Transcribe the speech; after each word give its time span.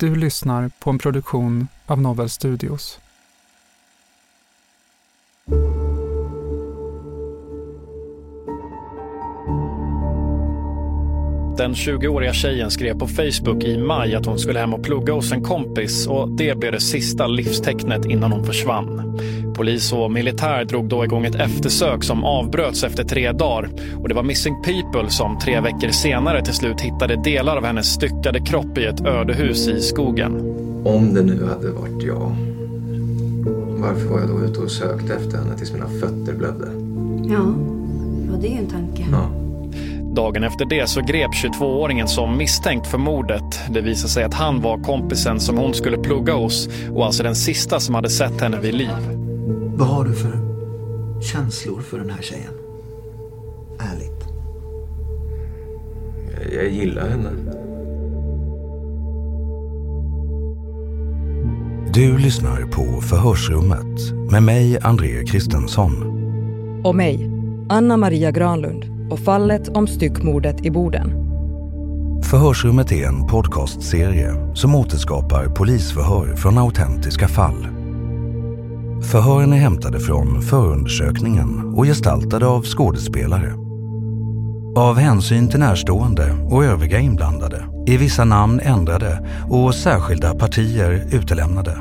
Du 0.00 0.16
lyssnar 0.16 0.70
på 0.78 0.90
en 0.90 0.98
produktion 0.98 1.68
av 1.86 2.00
Novel 2.00 2.30
Studios. 2.30 2.98
Den 11.58 11.74
20-åriga 11.74 12.32
tjejen 12.32 12.70
skrev 12.70 12.98
på 12.98 13.06
Facebook 13.06 13.64
i 13.64 13.78
maj 13.78 14.14
att 14.14 14.26
hon 14.26 14.38
skulle 14.38 14.58
hem 14.58 14.74
och 14.74 14.82
plugga 14.82 15.12
hos 15.12 15.32
en 15.32 15.42
kompis 15.42 16.06
och 16.06 16.30
det 16.30 16.58
blev 16.58 16.72
det 16.72 16.80
sista 16.80 17.26
livstecknet 17.26 18.04
innan 18.04 18.32
hon 18.32 18.44
försvann. 18.44 19.18
Polis 19.54 19.92
och 19.92 20.10
militär 20.10 20.64
drog 20.64 20.88
då 20.88 21.04
igång 21.04 21.24
ett 21.24 21.34
eftersök 21.34 22.04
som 22.04 22.24
avbröts 22.24 22.84
efter 22.84 23.04
tre 23.04 23.32
dagar 23.32 23.70
och 23.96 24.08
det 24.08 24.14
var 24.14 24.22
Missing 24.22 24.62
People 24.62 25.10
som 25.10 25.38
tre 25.38 25.60
veckor 25.60 25.88
senare 25.88 26.44
till 26.44 26.54
slut 26.54 26.80
hittade 26.80 27.22
delar 27.24 27.56
av 27.56 27.64
hennes 27.64 27.86
styckade 27.86 28.40
kropp 28.40 28.78
i 28.78 28.84
ett 28.84 29.00
ödehus 29.00 29.68
i 29.68 29.80
skogen. 29.80 30.32
Om 30.84 31.14
det 31.14 31.22
nu 31.22 31.44
hade 31.44 31.70
varit 31.70 32.02
jag, 32.02 32.36
varför 33.78 34.08
var 34.08 34.20
jag 34.20 34.28
då 34.28 34.44
ute 34.44 34.60
och 34.60 34.70
sökte 34.70 35.14
efter 35.14 35.38
henne 35.38 35.56
tills 35.56 35.72
mina 35.72 35.88
fötter 35.88 36.34
blödde? 36.34 36.68
Ja, 37.34 37.54
ja 38.30 38.38
det 38.40 38.46
är 38.46 38.50
ju 38.50 38.58
en 38.58 38.70
tanke. 38.70 39.06
Ja. 39.12 39.47
Dagen 40.18 40.44
efter 40.44 40.64
det 40.64 40.88
så 40.88 41.00
grep 41.00 41.30
22-åringen 41.30 42.06
som 42.06 42.36
misstänkt 42.36 42.86
för 42.86 42.98
mordet. 42.98 43.60
Det 43.70 43.80
visade 43.80 44.08
sig 44.08 44.24
att 44.24 44.34
han 44.34 44.60
var 44.60 44.78
kompisen 44.78 45.40
som 45.40 45.56
hon 45.56 45.74
skulle 45.74 45.96
plugga 45.98 46.34
hos 46.34 46.68
och 46.94 47.06
alltså 47.06 47.22
den 47.22 47.34
sista 47.34 47.80
som 47.80 47.94
hade 47.94 48.10
sett 48.10 48.40
henne 48.40 48.60
vid 48.60 48.74
liv. 48.74 49.18
Vad 49.74 49.88
har 49.88 50.04
du 50.04 50.14
för 50.14 50.32
känslor 51.22 51.80
för 51.80 51.98
den 51.98 52.10
här 52.10 52.22
tjejen? 52.22 52.52
Ärligt. 53.78 54.24
Jag, 56.44 56.64
jag 56.64 56.72
gillar 56.72 57.08
henne. 57.08 57.30
Du 61.92 62.18
lyssnar 62.18 62.62
på 62.62 63.00
Förhörsrummet 63.00 64.12
med 64.30 64.42
mig, 64.42 64.78
André 64.82 65.24
Kristensson. 65.24 65.92
Och 66.84 66.94
mig, 66.94 67.30
Anna 67.68 67.96
Maria 67.96 68.30
Granlund 68.30 68.97
och 69.10 69.18
fallet 69.18 69.68
om 69.68 69.86
styckmordet 69.86 70.66
i 70.66 70.70
Boden. 70.70 71.28
Förhörsrummet 72.24 72.92
är 72.92 73.06
en 73.06 73.26
podcastserie 73.26 74.54
som 74.54 74.74
återskapar 74.74 75.46
polisförhör 75.46 76.36
från 76.36 76.58
autentiska 76.58 77.28
fall. 77.28 77.66
Förhören 79.02 79.52
är 79.52 79.56
hämtade 79.56 80.00
från 80.00 80.42
förundersökningen 80.42 81.74
och 81.76 81.84
gestaltade 81.84 82.46
av 82.46 82.62
skådespelare. 82.62 83.54
Av 84.76 84.96
hänsyn 84.96 85.48
till 85.48 85.60
närstående 85.60 86.32
och 86.50 86.64
övriga 86.64 86.98
inblandade 86.98 87.64
är 87.86 87.98
vissa 87.98 88.24
namn 88.24 88.60
ändrade 88.60 89.28
och 89.50 89.74
särskilda 89.74 90.34
partier 90.34 91.08
utelämnade. 91.12 91.78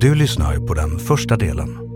Du 0.00 0.14
lyssnar 0.14 0.66
på 0.66 0.74
den 0.74 0.98
första 0.98 1.36
delen. 1.36 1.87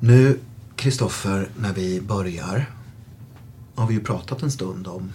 Nu, 0.00 0.40
Kristoffer, 0.76 1.50
när 1.56 1.72
vi 1.72 2.00
börjar 2.00 2.70
har 3.74 3.86
vi 3.86 3.94
ju 3.94 4.00
pratat 4.00 4.42
en 4.42 4.50
stund 4.50 4.86
om 4.86 5.12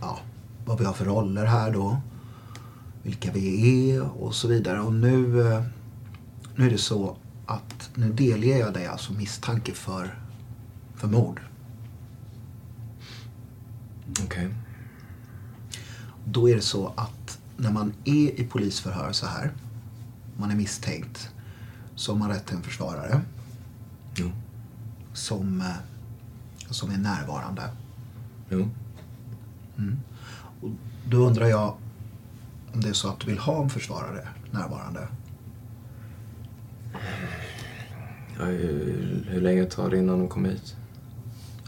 ja, 0.00 0.18
vad 0.64 0.78
vi 0.78 0.84
har 0.84 0.92
för 0.92 1.04
roller 1.04 1.44
här 1.44 1.72
då. 1.72 2.00
Vilka 3.02 3.32
vi 3.32 3.90
är 3.90 4.22
och 4.22 4.34
så 4.34 4.48
vidare. 4.48 4.80
Och 4.80 4.92
nu, 4.92 5.40
eh, 5.52 5.62
nu 6.56 6.66
är 6.66 6.70
det 6.70 6.78
så 6.78 7.16
att 7.46 7.90
nu 7.94 8.12
delger 8.12 8.58
jag 8.58 8.74
dig 8.74 8.86
alltså 8.86 9.12
misstanke 9.12 9.72
för, 9.72 10.18
för 10.94 11.08
mord. 11.08 11.40
Okej. 14.10 14.24
Okay. 14.24 14.48
Då 16.24 16.48
är 16.48 16.56
det 16.56 16.62
så 16.62 16.92
att 16.96 17.38
när 17.56 17.72
man 17.72 17.92
är 18.04 18.40
i 18.40 18.46
polisförhör 18.50 19.12
så 19.12 19.26
här, 19.26 19.52
man 20.36 20.50
är 20.50 20.56
misstänkt, 20.56 21.28
så 21.94 22.12
har 22.12 22.18
man 22.18 22.28
rätt 22.28 22.46
till 22.46 22.56
en 22.56 22.62
försvarare. 22.62 23.20
Jo. 24.14 24.30
Som, 25.12 25.60
eh, 25.60 25.66
som 26.70 26.90
är 26.90 26.98
närvarande. 26.98 27.62
Jo. 28.48 28.68
Mm. 29.78 30.00
Och 30.60 30.70
då 31.08 31.16
undrar 31.16 31.46
jag 31.46 31.74
om 32.72 32.80
det 32.80 32.88
är 32.88 32.92
så 32.92 33.08
att 33.08 33.20
du 33.20 33.26
vill 33.26 33.38
ha 33.38 33.62
en 33.62 33.70
försvarare 33.70 34.28
närvarande? 34.50 35.08
Ja, 38.38 38.44
hur, 38.44 39.26
hur 39.28 39.40
länge 39.40 39.64
tar 39.64 39.90
det 39.90 39.98
innan 39.98 40.18
de 40.18 40.28
kommer 40.28 40.50
hit? 40.50 40.76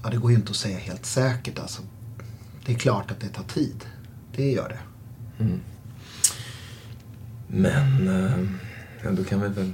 Ja, 0.03 0.11
det 0.11 0.17
går 0.17 0.31
ju 0.31 0.37
inte 0.37 0.51
att 0.51 0.57
säga 0.57 0.79
helt 0.79 1.07
säkert. 1.07 1.59
Alltså, 1.59 1.83
det 2.67 2.73
är 2.73 2.79
klart 2.79 3.11
att 3.11 3.21
det 3.21 3.29
tar 3.29 3.45
tid. 3.45 3.85
Det 4.37 4.53
gör 4.53 4.69
det. 4.69 4.79
Mm. 5.45 5.61
Men 7.49 8.09
eh, 8.09 8.49
ja, 9.05 9.11
då 9.11 9.25
kan 9.25 9.41
vi 9.41 9.49
väl 9.49 9.73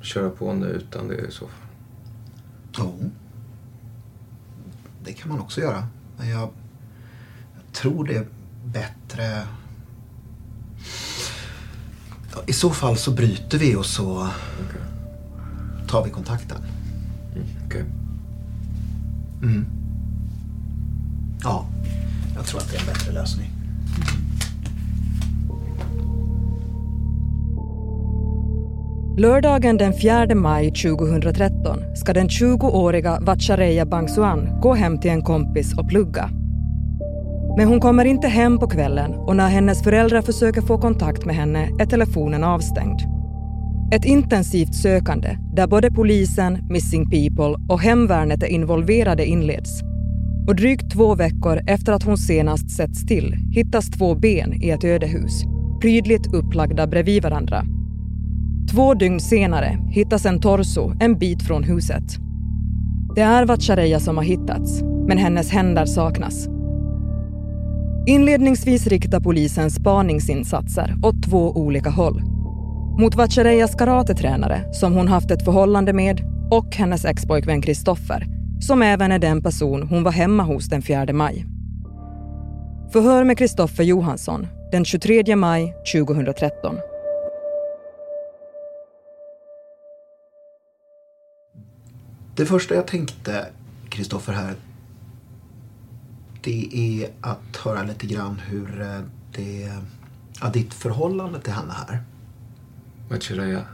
köra 0.00 0.30
på 0.30 0.52
nu 0.52 0.66
utan 0.66 1.08
det 1.08 1.16
i 1.16 1.30
så 1.30 1.46
fall. 1.46 1.67
Jo. 2.78 3.10
Det 5.04 5.12
kan 5.12 5.28
man 5.28 5.40
också 5.40 5.60
göra. 5.60 5.86
Men 6.16 6.28
jag, 6.28 6.50
jag 7.54 7.72
tror 7.72 8.04
det 8.04 8.16
är 8.16 8.26
bättre... 8.64 9.42
I 12.46 12.52
så 12.52 12.70
fall 12.70 12.96
så 12.96 13.10
bryter 13.10 13.58
vi 13.58 13.76
och 13.76 13.86
så 13.86 14.12
okay. 14.12 14.80
tar 15.88 16.04
vi 16.04 16.10
kontakten. 16.10 16.58
Mm, 17.34 17.46
Okej. 17.66 17.66
Okay. 17.66 17.82
Mm. 19.42 19.66
Ja, 21.42 21.66
jag 22.34 22.46
tror 22.46 22.60
att 22.60 22.70
det 22.70 22.76
är 22.76 22.80
en 22.80 22.86
bättre 22.86 23.12
lösning. 23.12 23.50
Lördagen 29.18 29.76
den 29.76 29.92
4 29.92 30.34
maj 30.34 30.70
2013 30.70 31.96
ska 32.08 32.12
den 32.12 32.28
20-åriga 32.28 33.18
Vatchareeya 33.20 33.86
Bangsuan 33.86 34.60
gå 34.60 34.74
hem 34.74 34.98
till 35.00 35.10
en 35.10 35.22
kompis 35.22 35.78
och 35.78 35.88
plugga. 35.88 36.30
Men 37.56 37.68
hon 37.68 37.80
kommer 37.80 38.04
inte 38.04 38.28
hem 38.28 38.58
på 38.58 38.68
kvällen 38.68 39.14
och 39.14 39.36
när 39.36 39.48
hennes 39.48 39.82
föräldrar 39.82 40.22
försöker 40.22 40.60
få 40.60 40.78
kontakt 40.78 41.24
med 41.24 41.36
henne 41.36 41.70
är 41.80 41.86
telefonen 41.86 42.44
avstängd. 42.44 43.00
Ett 43.92 44.04
intensivt 44.04 44.74
sökande 44.74 45.36
där 45.56 45.66
både 45.66 45.90
polisen, 45.90 46.66
Missing 46.70 47.10
People 47.10 47.66
och 47.68 47.80
hemvärnet 47.80 48.42
är 48.42 48.46
involverade 48.46 49.26
inleds. 49.26 49.82
Och 50.48 50.56
drygt 50.56 50.92
två 50.92 51.14
veckor 51.14 51.60
efter 51.66 51.92
att 51.92 52.02
hon 52.02 52.18
senast 52.18 52.70
setts 52.70 53.06
till 53.06 53.34
hittas 53.52 53.90
två 53.90 54.14
ben 54.14 54.62
i 54.62 54.70
ett 54.70 54.84
ödehus, 54.84 55.42
prydligt 55.80 56.34
upplagda 56.34 56.86
bredvid 56.86 57.22
varandra. 57.22 57.64
Två 58.70 58.94
dygn 58.94 59.20
senare 59.20 59.78
hittas 59.88 60.26
en 60.26 60.40
torso 60.40 60.92
en 61.00 61.18
bit 61.18 61.42
från 61.42 61.64
huset. 61.64 62.04
Det 63.14 63.20
är 63.20 63.46
Vatchareeya 63.46 64.00
som 64.00 64.16
har 64.16 64.24
hittats, 64.24 64.82
men 64.82 65.18
hennes 65.18 65.50
händer 65.50 65.86
saknas. 65.86 66.48
Inledningsvis 68.06 68.86
riktar 68.86 69.20
polisen 69.20 69.70
spaningsinsatser 69.70 70.94
åt 71.02 71.22
två 71.22 71.52
olika 71.52 71.90
håll. 71.90 72.22
Mot 72.98 73.14
Vatchareeyas 73.14 73.74
karatetränare 73.74 74.72
som 74.72 74.94
hon 74.94 75.08
haft 75.08 75.30
ett 75.30 75.44
förhållande 75.44 75.92
med 75.92 76.20
och 76.50 76.76
hennes 76.76 77.04
expojkvän 77.04 77.62
Kristoffer 77.62 78.26
som 78.60 78.82
även 78.82 79.12
är 79.12 79.18
den 79.18 79.42
person 79.42 79.82
hon 79.82 80.02
var 80.02 80.12
hemma 80.12 80.42
hos 80.42 80.68
den 80.68 80.82
4 80.82 81.12
maj. 81.12 81.44
Förhör 82.92 83.24
med 83.24 83.38
Kristoffer 83.38 83.84
Johansson 83.84 84.46
den 84.72 84.84
23 84.84 85.36
maj 85.36 85.74
2013. 85.94 86.76
Det 92.38 92.46
första 92.46 92.74
jag 92.74 92.86
tänkte, 92.86 93.46
Kristoffer, 93.88 94.32
här 94.32 94.54
det 96.40 96.68
är 96.72 97.10
att 97.20 97.56
höra 97.56 97.82
lite 97.82 98.06
grann 98.06 98.38
hur 98.38 98.80
eh, 98.80 99.00
det, 99.32 99.72
ja, 100.40 100.48
ditt 100.48 100.74
förhållande 100.74 101.40
till 101.40 101.52
henne 101.52 101.72
här. 101.72 102.02
Vatchareeya? 103.10 103.64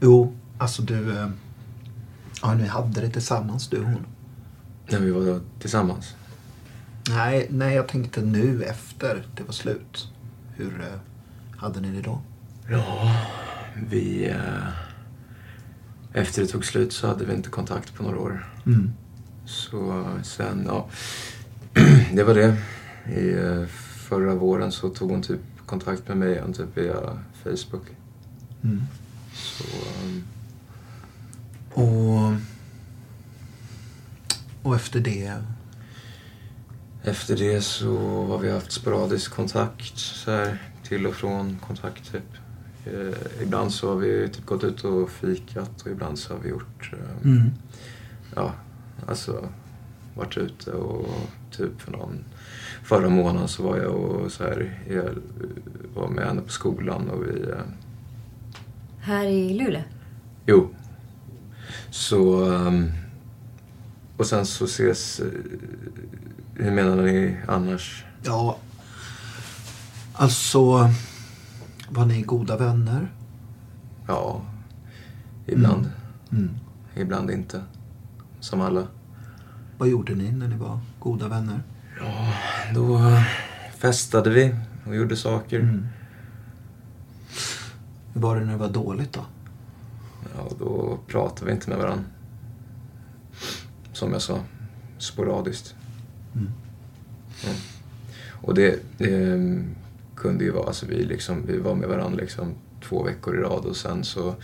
Jo, 0.00 0.36
alltså 0.58 0.82
du, 0.82 1.18
eh, 1.18 1.28
ja 2.42 2.54
ni 2.54 2.66
hade 2.66 3.00
det 3.00 3.10
tillsammans 3.10 3.68
du 3.68 3.78
och 3.78 3.84
hon. 3.84 4.06
När 4.88 5.00
vi 5.00 5.10
var 5.10 5.40
tillsammans? 5.58 6.14
Nej, 7.08 7.46
nej, 7.50 7.74
jag 7.74 7.88
tänkte 7.88 8.20
nu 8.20 8.62
efter 8.62 9.26
det 9.36 9.42
var 9.42 9.52
slut. 9.52 10.08
Hur 10.56 10.80
eh, 10.80 10.98
hade 11.56 11.80
ni 11.80 11.90
det 11.90 12.02
då? 12.02 12.20
Ja, 12.68 13.16
vi... 13.88 14.30
Eh, 14.30 14.91
efter 16.14 16.42
det 16.42 16.48
tog 16.48 16.64
slut 16.64 16.92
så 16.92 17.06
hade 17.06 17.24
vi 17.24 17.34
inte 17.34 17.50
kontakt 17.50 17.94
på 17.94 18.02
några 18.02 18.18
år. 18.18 18.48
Mm. 18.66 18.92
Så 19.44 20.04
sen, 20.22 20.64
ja. 20.66 20.88
det 22.12 22.24
var 22.24 22.34
det. 22.34 22.56
I 23.16 23.32
eh, 23.32 23.66
förra 24.08 24.34
våren 24.34 24.72
så 24.72 24.88
tog 24.88 25.10
hon 25.10 25.22
typ 25.22 25.40
kontakt 25.66 26.08
med 26.08 26.16
mig 26.16 26.32
igen 26.32 26.52
typ 26.52 26.76
via 26.76 27.18
Facebook. 27.44 27.86
Mm. 28.62 28.82
Så... 29.32 29.64
Um, 30.04 30.22
Och, 31.74 32.32
och 34.62 34.74
efter 34.74 35.00
det? 35.00 35.42
Efter 37.02 37.36
det 37.36 37.60
så 37.60 38.26
har 38.26 38.38
vi 38.38 38.50
haft 38.50 38.72
sporadisk 38.72 39.32
kontakt 39.32 39.98
så 39.98 40.30
här, 40.30 40.58
till 40.82 41.06
och 41.06 41.14
från 41.14 41.58
kontakt 41.66 42.12
typ. 42.12 42.41
Eh, 42.86 43.42
ibland 43.42 43.72
så 43.72 43.88
har 43.88 43.96
vi 43.96 44.28
typ 44.28 44.46
gått 44.46 44.64
ut 44.64 44.84
och 44.84 45.10
fikat 45.10 45.82
och 45.82 45.90
ibland 45.90 46.18
så 46.18 46.34
har 46.34 46.40
vi 46.40 46.48
gjort, 46.48 46.90
eh, 46.92 47.24
Mm. 47.30 47.50
ja, 48.36 48.52
alltså 49.08 49.48
varit 50.14 50.36
ute 50.36 50.72
och 50.72 51.06
typ 51.50 51.80
för 51.80 51.92
någon, 51.92 52.24
förra 52.84 53.08
månaden 53.08 53.48
så 53.48 53.62
var 53.62 53.76
jag 53.76 53.94
och 53.94 54.32
så 54.32 54.44
här, 54.44 54.78
jag 54.90 55.08
var 55.94 56.08
med 56.08 56.24
henne 56.26 56.42
på 56.42 56.52
skolan 56.52 57.08
och 57.10 57.22
vi, 57.22 57.40
eh, 57.50 57.56
Här 59.00 59.24
i 59.26 59.54
Luleå? 59.58 59.82
jo. 60.46 60.68
Så, 61.90 62.44
ehm, 62.54 62.90
och 64.16 64.26
sen 64.26 64.46
så 64.46 64.64
ses, 64.64 65.20
eh, 65.20 65.26
hur 66.54 66.70
menar 66.70 66.96
ni 66.96 67.36
annars? 67.48 68.04
Ja, 68.24 68.56
alltså 70.12 70.90
var 71.92 72.06
ni 72.06 72.22
goda 72.22 72.56
vänner? 72.56 73.12
Ja, 74.06 74.42
ibland. 75.46 75.90
Mm. 76.32 76.50
Ibland 76.94 77.30
inte. 77.30 77.62
Som 78.40 78.60
alla. 78.60 78.86
Vad 79.78 79.88
gjorde 79.88 80.14
ni 80.14 80.32
när 80.32 80.48
ni 80.48 80.56
var 80.56 80.80
goda 81.00 81.28
vänner? 81.28 81.62
Ja, 82.00 82.32
då 82.74 83.00
festade 83.78 84.30
vi 84.30 84.54
och 84.86 84.96
gjorde 84.96 85.16
saker. 85.16 85.60
Mm. 85.60 85.86
Hur 88.12 88.20
var 88.20 88.36
det 88.36 88.44
när 88.44 88.52
det 88.52 88.58
var 88.58 88.68
dåligt 88.68 89.12
då? 89.12 89.24
Ja, 90.36 90.48
då 90.58 90.98
pratade 91.06 91.46
vi 91.46 91.52
inte 91.52 91.70
med 91.70 91.78
varandra. 91.78 92.04
Som 93.92 94.12
jag 94.12 94.22
sa, 94.22 94.38
sporadiskt. 94.98 95.74
Mm. 96.34 96.52
Mm. 97.44 97.56
Och 98.30 98.54
det, 98.54 98.80
det 98.98 99.38
kunde 100.22 100.44
ju 100.44 100.50
vara, 100.50 100.66
alltså 100.66 100.86
vi, 100.86 101.04
liksom, 101.04 101.46
vi 101.46 101.58
var 101.58 101.74
med 101.74 101.88
varandra 101.88 102.20
liksom 102.20 102.54
två 102.88 103.02
veckor 103.02 103.38
i 103.38 103.40
rad 103.40 103.64
och 103.64 103.76
sen 103.76 104.04
så 104.04 104.34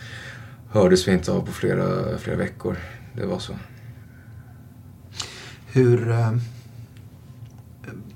hördes 0.70 1.08
vi 1.08 1.12
inte 1.12 1.32
av 1.32 1.46
på 1.46 1.52
flera, 1.52 2.18
flera 2.18 2.36
veckor. 2.36 2.76
Det 3.14 3.26
var 3.26 3.38
så. 3.38 3.52
Hur... 5.66 6.10
Eh, 6.10 6.32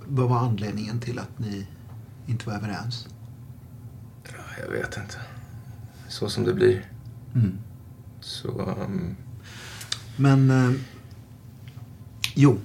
vad 0.06 0.29
var 0.29 0.38
anledningen 0.38 1.00
till 1.00 1.19
att 1.19 1.38
ni 1.38 1.67
inte 2.26 2.47
var 2.47 2.55
överens? 2.55 3.09
Ja, 4.25 4.62
jag 4.62 4.73
vet 4.73 4.97
inte. 4.97 5.17
Så 6.09 6.29
som 6.29 6.44
det 6.44 6.55
blir. 6.55 6.87
Mm. 7.35 7.59
Så... 8.20 8.49
Um, 8.49 9.17
Men... 10.17 10.50
Eh, 10.50 10.81
jo. 12.35 12.59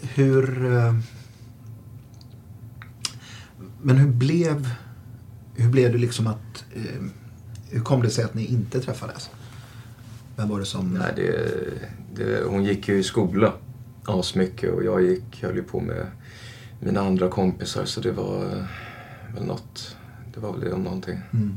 Hur... 0.00 0.76
Eh, 0.76 0.94
men 3.88 3.96
hur 3.96 4.08
blev... 4.08 4.68
Hur 5.54 5.70
blev 5.70 5.92
det 5.92 5.98
liksom 5.98 6.26
att... 6.26 6.64
Eh, 6.74 7.04
hur 7.70 7.80
kom 7.80 8.02
det 8.02 8.10
sig 8.10 8.24
att 8.24 8.34
ni 8.34 8.44
inte 8.44 8.80
träffades? 8.80 9.30
Vem 10.36 10.48
var 10.48 10.58
det 10.58 10.64
som... 10.64 10.94
nej, 10.94 11.12
det, 11.16 11.50
det, 12.14 12.44
hon 12.44 12.64
gick 12.64 12.88
ju 12.88 12.98
i 12.98 13.02
skola 13.02 13.52
asmycket 14.04 14.72
och 14.72 14.84
jag 14.84 15.02
gick, 15.02 15.42
höll 15.42 15.56
ju 15.56 15.62
på 15.62 15.80
med 15.80 16.06
mina 16.80 17.00
andra 17.00 17.28
kompisar 17.28 17.84
så 17.84 18.00
det 18.00 18.12
var 18.12 18.44
eh, 18.44 18.64
väl 19.34 19.44
något. 19.44 19.96
Det 20.34 20.40
var 20.40 20.52
väl 20.52 20.60
det 20.60 20.72
om 20.72 20.82
någonting. 20.82 21.20
Mm. 21.32 21.56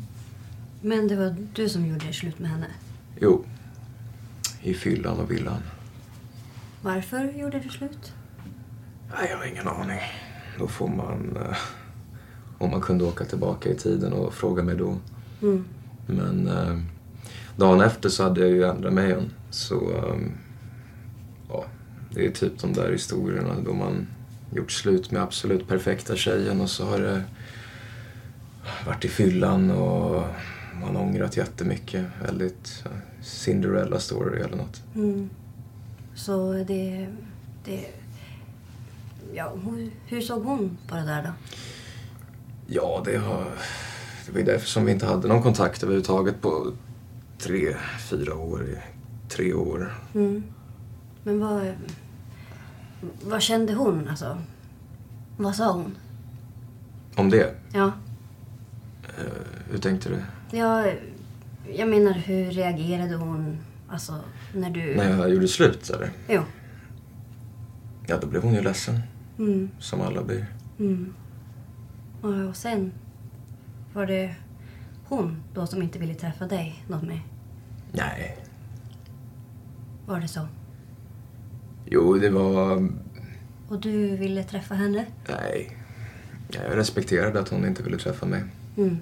Men 0.82 1.08
det 1.08 1.16
var 1.16 1.36
du 1.54 1.70
som 1.70 1.86
gjorde 1.86 2.14
slut 2.14 2.40
med 2.40 2.50
henne? 2.50 2.68
Jo. 3.20 3.46
I 4.62 4.74
fyllan 4.74 5.20
och 5.20 5.32
villan. 5.32 5.62
Varför 6.82 7.32
gjorde 7.32 7.60
du 7.60 7.70
slut? 7.70 8.14
Nej, 9.18 9.28
jag 9.30 9.38
har 9.38 9.46
ingen 9.46 9.68
aning. 9.68 10.00
Då 10.60 10.68
får 10.68 10.88
man... 10.88 11.38
om 12.62 12.72
man 12.72 12.82
kunde 12.82 13.04
åka 13.04 13.26
tillbaka 13.26 13.70
i 13.70 13.76
tiden 13.76 14.14
och 14.14 14.34
fråga 14.34 14.64
mig 14.64 14.76
då. 14.76 14.98
Mm. 15.42 15.66
Men 16.06 16.48
eh, 16.48 16.78
dagen 17.56 17.82
efter 17.82 18.10
så 18.10 18.24
hade 18.24 18.42
jag 18.42 18.50
ju 18.50 18.64
ändrat 18.64 18.94
mig 18.94 19.06
igen. 19.06 19.30
Så 19.50 19.76
eh, 19.76 20.16
ja, 21.50 21.66
det 22.14 22.26
är 22.26 22.32
typ 22.32 22.60
de 22.60 22.74
där 22.74 22.92
historierna 22.92 23.56
då 23.66 23.74
man 23.74 24.08
gjort 24.56 24.72
slut 24.72 25.12
med 25.12 25.22
absolut 25.22 25.68
perfekta 25.68 26.16
tjejen 26.16 26.62
och 26.62 26.70
så 26.70 26.86
har 26.86 27.00
det 27.00 27.24
varit 28.86 29.06
i 29.06 29.08
fyllan 29.08 29.72
och 29.72 30.24
man 30.82 30.96
har 30.96 31.04
ångrat 31.04 31.38
jättemycket. 31.38 32.06
Väldigt 32.24 32.84
eh, 32.86 32.92
Cinderella 33.22 34.00
story 34.00 34.40
eller 34.42 34.58
något. 34.58 34.84
Mm. 34.96 35.30
Så 36.16 36.54
det... 36.54 37.08
det 37.66 37.86
ja, 39.34 39.54
hur, 39.66 39.92
hur 40.06 40.22
såg 40.22 40.44
hon 40.44 40.78
på 40.88 40.96
det 40.96 41.02
där 41.02 41.24
då? 41.24 41.30
Ja, 42.74 43.02
det 43.06 43.18
har... 43.18 43.46
Det 44.26 44.32
var 44.32 44.40
ju 44.40 44.46
därför 44.46 44.68
som 44.68 44.86
vi 44.86 44.92
inte 44.92 45.06
hade 45.06 45.28
någon 45.28 45.44
kontakt 45.44 45.84
överhuvudtaget 45.84 46.42
på 46.42 46.72
tre, 47.38 47.76
fyra 48.10 48.36
år. 48.36 48.68
Tre 49.30 49.54
år. 49.54 49.94
Mm. 50.14 50.44
Men 51.24 51.40
vad... 51.40 51.74
Vad 53.24 53.42
kände 53.42 53.74
hon 53.74 54.08
alltså? 54.08 54.38
Vad 55.38 55.56
sa 55.56 55.72
hon? 55.72 55.96
Om 57.16 57.30
det? 57.30 57.56
Ja. 57.74 57.92
Eh, 59.04 59.72
hur 59.72 59.78
tänkte 59.78 60.10
du? 60.10 60.22
Jag, 60.58 60.96
jag 61.74 61.90
menar, 61.90 62.14
hur 62.14 62.52
reagerade 62.52 63.16
hon 63.16 63.58
alltså, 63.90 64.16
när 64.54 64.70
du... 64.70 64.96
När 64.96 65.18
jag 65.20 65.30
gjorde 65.30 65.48
slut, 65.48 65.90
eller? 65.90 66.12
Jo. 66.30 66.42
Ja, 68.08 68.18
då 68.22 68.28
blev 68.28 68.44
hon 68.44 68.54
ju 68.54 68.62
ledsen. 68.62 69.00
Mm. 69.40 69.70
Som 69.80 70.02
alla 70.02 70.24
blir. 70.24 70.46
Mm. 70.80 71.14
Och, 72.22 72.56
sen 72.56 72.92
var 73.94 74.06
det 74.06 74.36
hon 75.08 75.44
då 75.54 75.68
som 75.68 75.82
inte 75.82 76.00
ville 76.00 76.14
träffa 76.14 76.48
dig 76.48 76.84
något 76.88 77.04
mer? 77.04 77.22
Nej. 77.92 78.38
Var 80.06 80.20
det 80.20 80.28
så? 80.28 80.48
Jo, 81.86 82.14
det 82.18 82.30
var... 82.30 82.90
Och 83.68 83.80
du 83.80 84.18
ville 84.18 84.44
träffa 84.44 84.76
henne? 84.76 85.06
Nej. 85.30 85.78
Jag 86.50 86.78
respekterade 86.78 87.40
att 87.40 87.50
hon 87.50 87.66
inte 87.66 87.84
ville 87.84 87.98
träffa 87.98 88.26
mig. 88.26 88.44
Mm. 88.78 88.98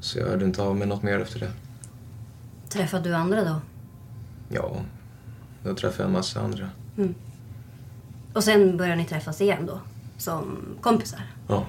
Så 0.00 0.18
jag 0.18 0.26
hörde 0.26 0.44
inte 0.44 0.62
av 0.62 0.76
mig 0.76 0.88
något 0.88 1.02
mer 1.02 1.18
efter 1.20 1.40
det. 1.40 1.50
Träffade 2.68 3.08
du 3.08 3.14
andra 3.14 3.44
då? 3.44 3.60
Ja, 4.48 4.76
då 5.62 5.74
träffade 5.74 6.02
jag 6.02 6.06
en 6.06 6.12
massa 6.12 6.40
andra. 6.40 6.70
Mm. 6.96 7.14
Och 8.32 8.44
sen 8.44 8.76
började 8.76 8.96
ni 8.96 9.04
träffas 9.04 9.40
igen 9.40 9.66
då? 9.66 9.80
Som 10.16 10.58
kompisar? 10.80 11.20
Ja. 11.48 11.66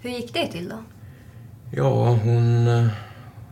Hur 0.00 0.10
gick 0.10 0.34
det 0.34 0.46
till 0.46 0.68
då? 0.68 0.78
Ja, 1.72 2.18
hon 2.24 2.66
eh, 2.66 2.86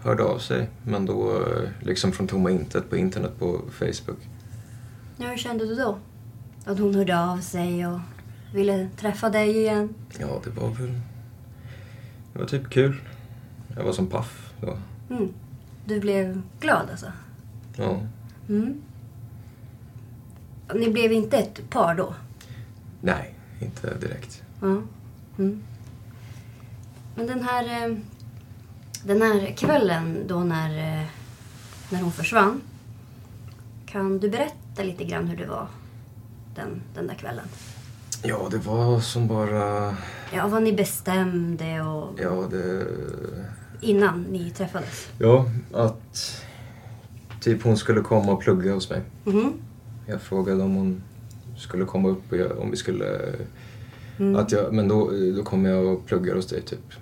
hörde 0.02 0.22
av 0.24 0.38
sig. 0.38 0.68
Men 0.84 1.06
då 1.06 1.30
eh, 1.30 1.68
liksom 1.80 2.12
från 2.12 2.26
tomma 2.26 2.50
intet 2.50 2.90
på 2.90 2.96
internet 2.96 3.32
på 3.38 3.60
Facebook. 3.70 4.18
Ja, 5.16 5.26
hur 5.26 5.36
kände 5.36 5.66
du 5.66 5.74
då? 5.74 5.98
Att 6.64 6.78
hon 6.78 6.94
hörde 6.94 7.20
av 7.20 7.38
sig 7.38 7.86
och 7.86 8.00
ville 8.54 8.88
träffa 8.96 9.30
dig 9.30 9.56
igen? 9.56 9.94
Ja, 10.18 10.40
det 10.44 10.50
var 10.50 10.68
väl... 10.68 11.00
Det 12.32 12.38
var 12.38 12.46
typ 12.46 12.70
kul. 12.70 13.00
Jag 13.76 13.84
var 13.84 13.92
som 13.92 14.06
paff 14.06 14.52
då. 14.60 14.78
Mm. 15.10 15.28
Du 15.84 16.00
blev 16.00 16.42
glad 16.60 16.90
alltså? 16.90 17.06
Ja. 17.76 18.00
Mm. 18.48 18.82
Ni 20.74 20.90
blev 20.90 21.12
inte 21.12 21.36
ett 21.36 21.70
par 21.70 21.94
då? 21.94 22.14
Nej, 23.00 23.34
inte 23.60 23.94
direkt. 23.94 24.42
Ja. 24.60 24.82
Mm. 25.38 25.62
Men 27.18 27.26
den 27.26 27.42
här, 27.42 27.64
eh, 27.64 27.96
den 29.04 29.22
här 29.22 29.54
kvällen 29.56 30.24
då 30.26 30.38
när, 30.40 31.00
eh, 31.00 31.06
när 31.90 32.02
hon 32.02 32.12
försvann. 32.12 32.60
Kan 33.86 34.18
du 34.18 34.28
berätta 34.28 34.82
lite 34.82 35.04
grann 35.04 35.26
hur 35.26 35.36
det 35.36 35.46
var 35.46 35.66
den, 36.54 36.82
den 36.94 37.06
där 37.06 37.14
kvällen? 37.14 37.44
Ja, 38.22 38.48
det 38.50 38.58
var 38.58 39.00
som 39.00 39.28
bara... 39.28 39.96
Ja, 40.32 40.48
vad 40.48 40.62
ni 40.62 40.72
bestämde 40.72 41.80
och 41.80 42.20
Ja, 42.22 42.48
det... 42.50 42.86
innan 43.80 44.22
ni 44.22 44.50
träffades? 44.50 45.08
Ja, 45.18 45.46
att 45.72 46.42
typ 47.40 47.62
hon 47.62 47.76
skulle 47.76 48.00
komma 48.00 48.32
och 48.32 48.40
plugga 48.40 48.74
hos 48.74 48.90
mig. 48.90 49.00
Mhm. 49.24 49.52
Jag 50.06 50.22
frågade 50.22 50.62
om 50.62 50.74
hon 50.74 51.02
skulle 51.56 51.84
komma 51.84 52.08
upp 52.08 52.32
och 52.32 52.38
jag, 52.38 52.58
om 52.58 52.70
vi 52.70 52.76
skulle... 52.76 53.34
Mm. 54.18 54.36
Att 54.36 54.52
jag, 54.52 54.72
men 54.72 54.88
då, 54.88 55.10
då 55.36 55.42
kom 55.42 55.64
jag 55.64 55.86
och 55.86 56.06
pluggade 56.06 56.38
hos 56.38 56.46
dig 56.46 56.62
typ. 56.62 56.94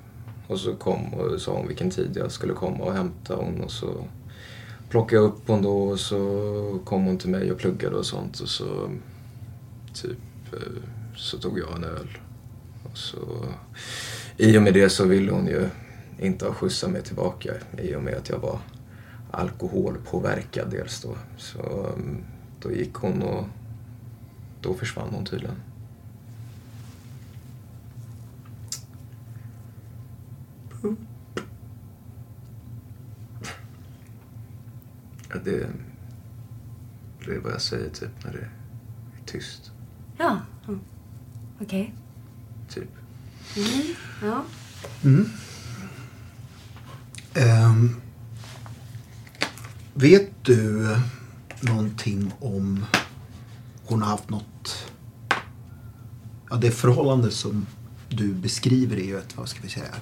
Och 0.47 0.61
så 0.61 0.75
kom 0.75 1.15
och 1.15 1.41
sa 1.41 1.53
hon 1.53 1.69
vilken 1.69 1.91
tid 1.91 2.11
jag 2.15 2.33
skulle 2.33 2.53
komma 2.53 2.85
och 2.85 2.93
hämta 2.93 3.37
hon 3.37 3.61
och 3.61 3.71
så 3.71 4.05
plockade 4.88 5.23
jag 5.23 5.29
upp 5.29 5.43
hon 5.47 5.62
då 5.62 5.83
och 5.83 6.00
så 6.00 6.81
kom 6.85 7.05
hon 7.05 7.19
till 7.19 7.31
mig 7.31 7.53
och 7.53 7.59
pluggade 7.59 7.97
och 7.97 8.07
sånt 8.07 8.41
och 8.41 8.49
så 8.49 8.91
typ 9.95 10.19
eh, 10.53 10.83
så 11.17 11.38
tog 11.38 11.59
jag 11.59 11.76
en 11.76 11.85
öl. 11.85 12.19
Och 12.91 12.99
så 12.99 13.19
i 14.37 14.59
och 14.59 14.62
med 14.62 14.75
det 14.75 14.91
så 14.91 15.05
ville 15.05 15.33
hon 15.33 15.47
ju 15.47 15.69
inte 16.19 16.47
ha 16.47 16.53
skjutsat 16.53 16.91
mig 16.91 17.03
tillbaka 17.03 17.53
i 17.79 17.95
och 17.95 18.03
med 18.03 18.15
att 18.15 18.29
jag 18.29 18.38
var 18.38 18.59
alkoholpåverkad 19.31 20.71
dels 20.71 21.03
då. 21.03 21.17
Så 21.37 21.87
mm, 21.97 22.25
då 22.62 22.73
gick 22.73 22.95
hon 22.95 23.23
och 23.23 23.45
då 24.61 24.75
försvann 24.75 25.09
hon 25.11 25.25
tydligen. 25.25 25.57
Ja, 35.28 35.37
det, 35.45 35.69
det 37.25 37.35
är 37.35 37.40
vad 37.40 37.52
jag 37.52 37.61
säger 37.61 37.90
typ 37.90 38.25
när 38.25 38.33
det 38.33 38.38
är 38.38 38.50
tyst. 39.26 39.71
Ja, 40.19 40.40
mm. 40.69 40.81
okej. 41.61 41.95
Typ. 42.69 42.90
Mm. 43.57 43.95
Ja. 44.23 44.45
Mm. 45.05 45.28
Ehm, 47.35 47.97
vet 49.95 50.45
du 50.45 50.97
någonting 51.61 52.33
om 52.38 52.85
hon 53.85 54.02
har 54.02 54.09
haft 54.09 54.31
något... 54.31 54.93
Ja, 56.50 56.57
det 56.57 56.71
förhållande 56.71 57.31
som 57.31 57.66
du 58.09 58.35
beskriver 58.35 58.97
är 58.97 59.05
ju 59.05 59.19
ett, 59.19 59.37
vad 59.37 59.49
ska 59.49 59.61
vi 59.62 59.69
säga, 59.69 59.95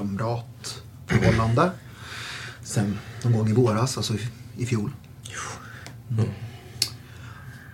kamratförhållande. 0.00 1.70
Sen 2.62 2.98
någon 3.22 3.32
gång 3.32 3.48
i 3.48 3.52
våras, 3.52 3.96
alltså 3.96 4.14
i, 4.14 4.20
i 4.56 4.66
fjol. 4.66 4.90
Mm. 6.10 6.30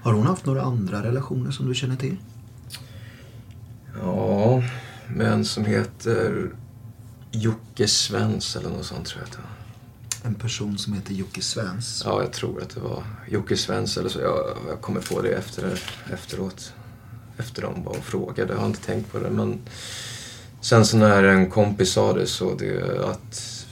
Har 0.02 0.12
hon 0.12 0.26
haft 0.26 0.46
några 0.46 0.62
andra 0.62 1.02
relationer 1.02 1.50
som 1.50 1.68
du 1.68 1.74
känner 1.74 1.96
till? 1.96 2.16
Ja, 4.02 4.62
med 5.08 5.26
en 5.26 5.44
som 5.44 5.64
heter 5.64 6.50
Jocke 7.30 7.88
Svens 7.88 8.56
eller 8.56 8.70
något 8.70 8.86
sånt 8.86 9.06
tror 9.06 9.22
jag 9.22 9.28
att. 9.28 9.46
En 10.26 10.34
person 10.34 10.78
som 10.78 10.92
heter 10.92 11.14
Jocke 11.14 11.42
Svens. 11.42 12.02
Ja, 12.04 12.22
jag 12.22 12.32
tror 12.32 12.62
att 12.62 12.70
det 12.70 12.80
var 12.80 13.04
Jocke 13.28 13.56
Svens 13.56 13.96
eller 13.96 14.08
så. 14.08 14.20
Jag, 14.20 14.56
jag 14.68 14.80
kommer 14.80 15.00
på 15.00 15.22
det 15.22 15.28
efter, 15.28 15.82
efteråt. 16.12 16.72
Efter 17.36 17.62
de 17.62 17.84
var 17.84 17.96
och 17.96 18.04
frågade. 18.04 18.52
Jag 18.52 18.60
har 18.60 18.66
inte 18.66 18.82
tänkt 18.82 19.12
på 19.12 19.18
det. 19.18 19.30
Men 19.30 19.58
sen 20.68 20.86
så 20.86 20.96
när 20.96 21.22
en 21.22 21.50
kompis 21.50 21.92
sa 21.92 22.12
det 22.12 22.26
så 22.26 22.54
det 22.54 23.04
att 23.04 23.66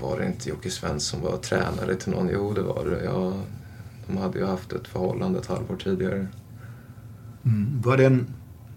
var 0.00 0.18
det 0.18 0.26
inte 0.26 0.48
Jocke 0.48 0.70
Svens 0.70 1.04
som 1.06 1.20
var 1.20 1.36
tränare 1.36 1.94
till 1.94 2.12
någon? 2.12 2.28
Jo, 2.32 2.52
det 2.52 2.62
var 2.62 2.84
det. 2.84 3.04
Ja, 3.04 3.32
de 4.06 4.16
hade 4.16 4.38
ju 4.38 4.44
haft 4.44 4.72
ett 4.72 4.88
förhållande 4.88 5.38
ett 5.38 5.46
halvår 5.46 5.76
tidigare. 5.76 6.26
Mm. 7.44 7.82
Var 7.84 7.96
det 7.96 8.04
en 8.04 8.26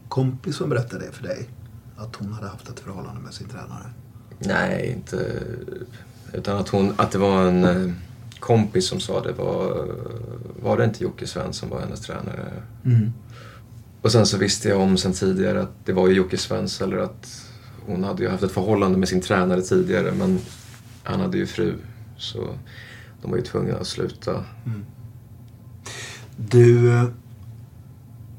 kompis 0.10 0.56
som 0.56 0.70
berättade 0.70 1.06
det 1.06 1.12
för 1.12 1.24
dig? 1.24 1.50
Att 1.98 2.16
hon 2.16 2.34
hade 2.34 2.48
haft 2.48 2.70
ett 2.70 2.80
förhållande 2.80 3.22
med 3.22 3.34
sin 3.34 3.48
tränare? 3.48 3.90
Nej, 4.40 4.94
inte... 4.98 5.44
Utan 6.34 6.58
att, 6.58 6.70
hon, 6.70 6.94
att 6.98 7.12
det 7.12 7.18
var 7.18 7.48
en 7.48 7.64
eh, 7.64 7.94
kompis 8.40 8.88
som 8.88 9.00
sa 9.00 9.22
det. 9.22 9.32
Var, 9.32 9.88
var 10.62 10.78
det 10.78 10.84
inte 10.86 11.04
Jocke 11.04 11.28
Svensson 11.28 11.54
som 11.54 11.70
var 11.70 11.80
hennes 11.80 12.02
tränare? 12.02 12.64
Mm. 12.86 13.14
Och 14.02 14.12
sen 14.12 14.26
så 14.26 14.38
visste 14.38 14.70
jag 14.70 14.80
om 14.82 14.98
sen 14.98 15.14
tidigare 15.14 15.62
att 15.62 15.86
det 15.86 15.94
var 15.94 16.08
ju 16.08 16.14
Jocke 16.14 16.38
Svens 16.38 16.82
eller 16.82 16.98
att 16.98 17.52
hon 17.86 18.04
hade 18.04 18.24
ju 18.24 18.30
haft 18.30 18.44
ett 18.44 18.52
förhållande 18.52 18.98
med 18.98 19.10
sin 19.10 19.22
tränare 19.22 19.62
tidigare 19.62 20.12
men 20.12 20.40
han 21.04 21.20
hade 21.20 21.38
ju 21.38 21.48
fru. 21.48 21.76
Så 22.18 22.56
de 23.22 23.32
var 23.32 23.38
ju 23.38 23.44
tvungna 23.44 23.78
att 23.78 23.88
sluta. 23.88 24.46
Mm. 24.66 24.86
Du, 26.38 26.94
eh, 26.94 27.10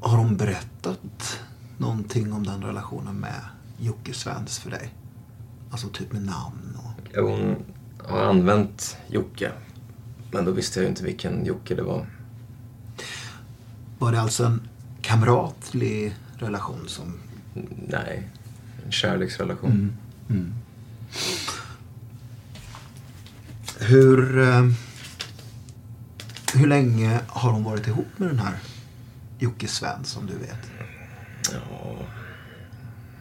har 0.01 0.17
hon 0.17 0.37
berättat 0.37 1.39
någonting 1.77 2.33
om 2.33 2.45
den 2.45 2.63
relationen 2.63 3.15
med 3.15 3.41
Jocke 3.79 4.13
Svens 4.13 4.59
för 4.59 4.69
dig? 4.69 4.93
Alltså 5.71 5.87
typ 5.87 6.13
med 6.13 6.25
namn 6.25 6.77
och... 6.77 7.09
Ja, 7.13 7.21
Hon 7.21 7.55
har 7.97 8.21
använt 8.21 8.97
Jocke. 9.07 9.51
Men 10.31 10.45
då 10.45 10.51
visste 10.51 10.79
jag 10.79 10.83
ju 10.83 10.89
inte 10.89 11.03
vilken 11.03 11.45
Jocke 11.45 11.75
det 11.75 11.83
var. 11.83 12.05
Var 13.99 14.11
det 14.11 14.21
alltså 14.21 14.45
en 14.45 14.61
kamratlig 15.03 16.15
relation 16.37 16.83
som... 16.87 17.13
Nej, 17.87 18.29
en 18.85 18.91
kärleksrelation. 18.91 19.71
Mm. 19.71 19.93
Mm. 20.29 20.53
Hur... 23.79 24.39
eh, 24.49 24.65
Hur 26.55 26.67
länge 26.67 27.19
har 27.27 27.51
hon 27.51 27.63
varit 27.63 27.87
ihop 27.87 28.07
med 28.17 28.29
den 28.29 28.39
här 28.39 28.53
Jocke 29.39 29.67
Svens 29.67 30.09
som 30.09 30.25
du 30.25 30.33
vet? 30.37 30.59
Ja, 31.51 31.95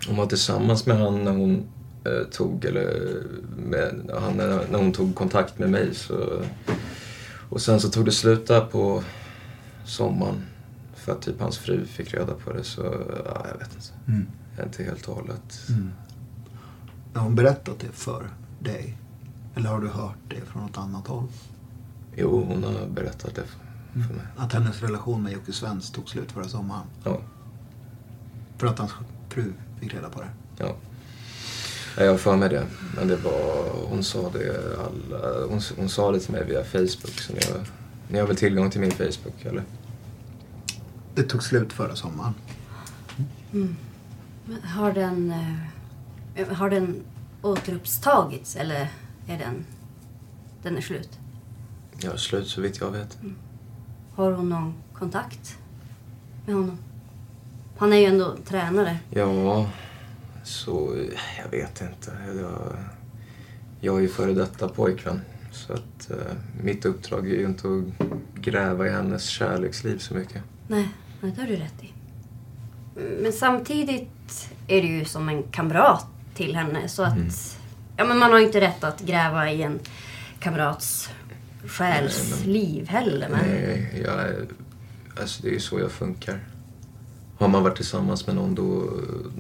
hon 0.07 0.17
var 0.17 0.27
tillsammans 0.27 0.87
med 0.87 0.99
han 0.99 1.25
när 1.25 1.31
hon 1.33 1.67
eh, 2.05 2.29
tog, 2.33 2.65
eller 2.65 3.13
med, 3.57 4.11
han, 4.23 4.33
när, 4.37 4.61
när 4.71 4.79
hon 4.79 4.93
tog 4.93 5.15
kontakt 5.15 5.59
med 5.59 5.71
mig. 5.71 5.95
Så, 5.95 6.43
och 7.49 7.61
sen 7.61 7.81
så 7.81 7.89
tog 7.91 8.05
det 8.05 8.13
slut 8.13 8.47
där 8.47 8.61
på 8.61 9.03
sommaren. 9.85 10.43
För 11.05 11.13
att 11.13 11.23
typ 11.23 11.41
hans 11.41 11.59
fru 11.59 11.87
fick 11.87 12.15
reda 12.15 12.35
på 12.35 12.53
det. 12.53 12.65
Så 12.65 12.81
ja, 13.25 13.47
jag 13.53 13.59
vet 13.59 13.75
inte. 13.75 13.89
Mm. 14.09 14.27
Jag 14.57 14.63
är 14.63 14.67
inte 14.67 14.85
helt 14.85 15.09
och 15.09 15.15
hållet. 15.17 15.61
Mm. 15.69 15.91
Har 17.15 17.23
hon 17.23 17.35
berättat 17.35 17.81
det 17.81 17.93
för 17.93 18.31
dig? 18.61 18.97
Eller 19.55 19.69
har 19.69 19.81
du 19.81 19.89
hört 19.89 20.17
det 20.29 20.41
från 20.41 20.63
något 20.63 20.79
annat 20.79 21.07
håll? 21.07 21.27
Jo, 22.17 22.45
hon 22.49 22.65
har 22.65 22.87
berättat 22.87 23.35
det 23.35 23.43
för, 23.43 24.01
för 24.09 24.15
mig. 24.15 24.27
Att 24.37 24.53
hennes 24.53 24.83
relation 24.83 25.23
med 25.23 25.33
Jocke 25.33 25.53
Svens 25.53 25.91
tog 25.91 26.09
slut 26.09 26.33
förra 26.33 26.49
sommaren? 26.49 26.87
Ja. 27.05 27.21
För 28.57 28.67
att 28.67 28.79
hans 28.79 28.93
fru 29.29 29.53
fick 29.81 29.95
reda 29.95 30.09
på 30.09 30.21
det? 30.21 30.29
Ja. 30.59 30.77
Ja, 31.97 32.05
Jag 32.05 32.11
har 32.11 32.19
för 32.19 32.37
mig 32.37 32.49
det. 32.49 32.67
Men 32.97 33.09
det 33.09 33.17
var, 33.17 33.73
hon 33.89 34.05
sa 34.05 34.31
det 34.31 34.77
alla, 34.79 35.47
hon, 35.47 35.61
hon 35.77 35.89
sa 35.89 36.13
det 36.13 36.21
till 36.21 36.33
mig 36.33 36.45
via 36.45 36.65
Facebook. 36.65 37.21
Så 37.21 37.33
ni 37.33 37.41
har, 37.53 37.67
ni 38.09 38.19
har 38.19 38.27
väl 38.27 38.37
tillgång 38.37 38.71
till 38.71 38.81
min 38.81 38.91
Facebook 38.91 39.45
eller? 39.45 39.63
Det 41.15 41.23
tog 41.23 41.43
slut 41.43 41.73
förra 41.73 41.97
sommaren. 41.97 42.35
Mm. 43.53 43.77
Har 44.63 44.93
den, 44.93 45.33
eh, 46.35 46.49
har 46.49 46.71
den 46.71 47.03
återupptagits 47.43 48.57
eller 48.57 48.89
är 49.27 49.39
den, 49.39 49.65
den 50.63 50.77
är 50.77 50.81
slut? 50.81 51.19
Ja, 51.99 52.17
slut 52.17 52.47
så 52.47 52.61
vitt 52.61 52.81
jag 52.81 52.91
vet. 52.91 53.19
Har 54.15 54.33
hon 54.33 54.49
någon 54.49 54.75
kontakt 54.93 55.59
med 56.47 56.55
honom? 56.55 56.79
Han 57.79 57.93
är 57.93 57.97
ju 57.97 58.07
ändå 58.07 58.37
tränare. 58.45 58.99
Ja, 59.11 59.71
så 60.45 61.07
jag 61.43 61.51
vet 61.51 61.81
inte. 61.81 62.13
Jag, 62.37 62.77
jag 63.81 63.97
är 63.97 64.01
ju 64.01 64.09
före 64.09 64.33
detta 64.33 64.69
pojkvän. 64.69 65.21
Så 65.51 65.73
att 65.73 66.11
eh, 66.11 66.17
mitt 66.63 66.85
uppdrag 66.85 67.27
är 67.27 67.35
ju 67.39 67.45
inte 67.45 67.69
att 67.69 68.09
gräva 68.35 68.87
i 68.87 68.91
hennes 68.91 69.25
kärleksliv 69.25 69.99
så 69.99 70.15
mycket. 70.15 70.43
Nej. 70.69 70.89
Det 71.31 71.41
har 71.41 71.49
du 71.49 71.57
rätt 71.57 71.83
i. 71.83 71.93
Men 73.23 73.33
samtidigt 73.33 74.49
är 74.69 74.83
det 74.83 74.89
ju 74.89 75.05
som 75.05 75.29
en 75.29 75.43
kamrat 75.43 76.07
till 76.35 76.57
henne. 76.57 76.89
Så 76.89 77.03
att, 77.03 77.17
Mm. 77.17 77.29
ja, 77.97 78.05
men 78.05 78.19
man 78.19 78.33
har 78.33 78.39
inte 78.39 78.61
rätt 78.61 78.85
att 78.85 79.01
gräva 79.01 79.51
i 79.51 79.63
en 79.63 79.79
kamrats 80.41 81.11
själsliv 81.67 82.89
heller. 82.89 83.29
Men, 83.29 83.39
Nej, 83.49 84.03
jag, 84.05 84.21
alltså 85.21 85.43
det 85.43 85.49
är 85.49 85.53
ju 85.53 85.61
så 85.61 85.79
jag 85.79 85.93
funkar. 85.93 86.41
Har 87.39 87.49
man 87.49 87.63
varit 87.63 87.77
tillsammans 87.77 88.27
med 88.27 88.37
någon 88.37 88.55
då, 88.55 88.91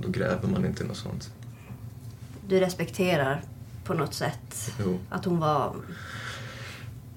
då 0.02 0.08
gräver 0.08 0.48
man 0.48 0.66
inte 0.66 0.84
något 0.84 0.96
sånt. 0.96 1.30
du 2.48 2.60
respekterar 2.60 3.42
på 3.84 3.94
något 3.94 4.14
sätt 4.14 4.70
Jo. 4.84 4.98
att 5.10 5.24
hon 5.24 5.38
var... 5.38 5.74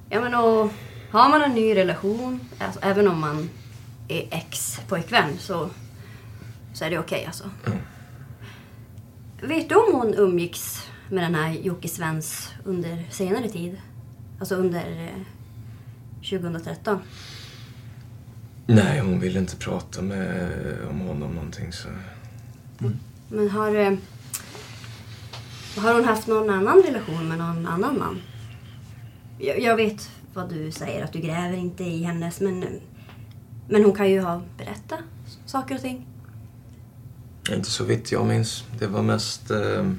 Ja 0.10 0.22
men 0.22 0.36
och 0.36 0.72
har 1.12 1.30
man 1.30 1.42
en 1.42 1.52
ny 1.52 1.76
relation, 1.76 2.40
alltså, 2.60 2.80
även 2.84 3.08
om 3.08 3.20
man 3.20 3.50
är 4.08 4.28
ex-pojkvän 4.32 5.38
så, 5.38 5.70
så 6.74 6.86
är 6.86 6.90
det 6.90 7.00
okej 7.00 7.26
alltså. 7.26 7.50
Vet 9.42 9.70
du 9.70 9.76
om 9.76 9.94
hon 9.94 10.14
umgicks 10.14 10.88
med 11.10 11.24
den 11.24 11.36
här 11.36 11.54
Jocke 11.54 11.88
Svens 11.88 12.50
under 12.64 13.04
senare 13.10 13.50
tid? 13.50 13.78
Alltså 14.40 14.56
under 14.56 15.12
eh, 15.14 16.30
2013? 16.30 17.00
Nej, 18.68 19.00
hon 19.00 19.20
ville 19.20 19.40
inte 19.40 19.56
prata 19.56 20.02
med, 20.02 20.50
om 20.90 21.00
honom 21.00 21.32
någonting 21.32 21.72
så... 21.72 21.88
Men 23.28 23.50
har, 23.50 23.76
eh, 23.76 23.94
har 25.78 25.94
hon 25.94 26.06
haft 26.06 26.28
någon 26.28 26.50
annan 26.50 26.84
relation 26.84 27.28
med 27.28 27.38
någon 27.38 27.68
annan 27.68 28.00
man? 28.00 28.22
Jag, 29.40 29.62
jag 29.62 29.76
vet 29.76 30.10
vad 30.34 30.50
du 30.50 30.72
säger, 30.72 31.04
att 31.04 31.14
du 31.14 31.20
gräver 31.20 31.58
inte 31.58 31.84
i 31.84 32.04
hennes, 32.04 32.40
men, 32.40 32.66
men 33.70 33.84
hon 33.84 33.94
kan 33.96 34.10
ju 34.10 34.22
ha 34.22 34.42
berättat 34.58 35.00
saker 35.46 35.76
och 35.76 35.82
ting. 35.82 36.06
Inte 37.52 37.70
så 37.70 37.84
vitt 37.84 38.12
jag 38.12 38.26
minns. 38.28 38.64
Det 38.80 38.88
var 38.88 39.02
mest, 39.04 39.52
eh, 39.52 39.92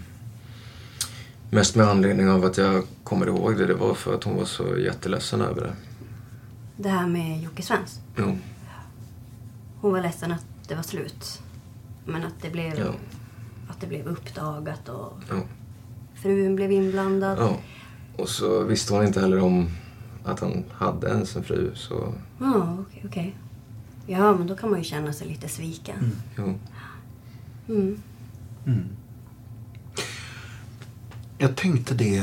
mest 1.50 1.74
med 1.76 1.86
anledning 1.88 2.28
av 2.30 2.44
att 2.44 2.58
jag 2.58 2.84
kommer 3.04 3.26
ihåg 3.26 3.56
det. 3.58 3.66
Det 3.66 3.74
var 3.74 3.94
för 3.94 4.14
att 4.14 4.24
hon 4.24 4.36
var 4.36 4.44
så 4.44 4.78
jätteledsen 4.78 5.40
över 5.40 5.60
det. 5.60 5.72
Det 6.76 6.88
här 6.88 7.06
med 7.06 7.42
Jocke 7.42 7.62
Svens. 7.62 8.00
Jo, 8.18 8.38
Hon 9.80 9.92
var 9.92 10.00
ledsen 10.00 10.32
att 10.32 10.44
det 10.68 10.74
var 10.74 10.82
slut. 10.82 11.42
Men 12.04 12.24
att 12.24 12.34
det 12.42 12.50
blev, 12.50 12.78
Ja. 12.78 12.86
att 13.68 13.80
det 13.80 13.86
blev 13.86 14.06
uppdagat 14.06 14.88
och 14.88 15.12
Ja. 15.28 15.34
frun 16.14 16.56
blev 16.56 16.72
inblandad. 16.72 17.38
ja. 17.38 17.56
Och 18.16 18.28
så 18.28 18.64
visste 18.64 18.94
hon 18.94 19.06
inte 19.06 19.20
heller 19.20 19.38
om 19.40 19.68
att 20.24 20.40
han 20.40 20.64
hade 20.72 21.08
ens 21.08 21.36
en 21.36 21.44
fru. 21.44 21.70
Så, 21.74 22.14
Ja, 22.40 22.76
okej, 22.80 23.02
okej. 23.06 23.36
Ja, 24.06 24.36
men 24.36 24.46
då 24.46 24.56
kan 24.56 24.70
man 24.70 24.78
ju 24.78 24.84
känna 24.84 25.12
sig 25.12 25.28
lite 25.28 25.48
sviken. 25.48 26.12
jo. 26.36 26.58
Mm. 27.68 28.00
Jag 31.38 31.56
tänkte 31.56 31.94
det. 31.94 32.16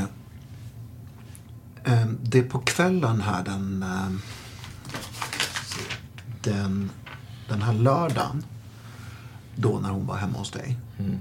eh, 1.84 2.06
Det 2.24 2.40
är 2.40 2.44
på 2.44 2.60
kvällen 2.60 3.22
här 3.22 3.44
den, 3.44 3.84
eh, 3.84 4.10
den, 6.44 6.90
den 7.50 7.62
här 7.62 7.74
lördagen. 7.74 8.44
Då 9.56 9.80
när 9.80 9.90
hon 9.90 10.06
var 10.06 10.16
hemma 10.18 10.38
hos 10.38 10.52
dig. 10.52 10.78
Mm. 11.00 11.18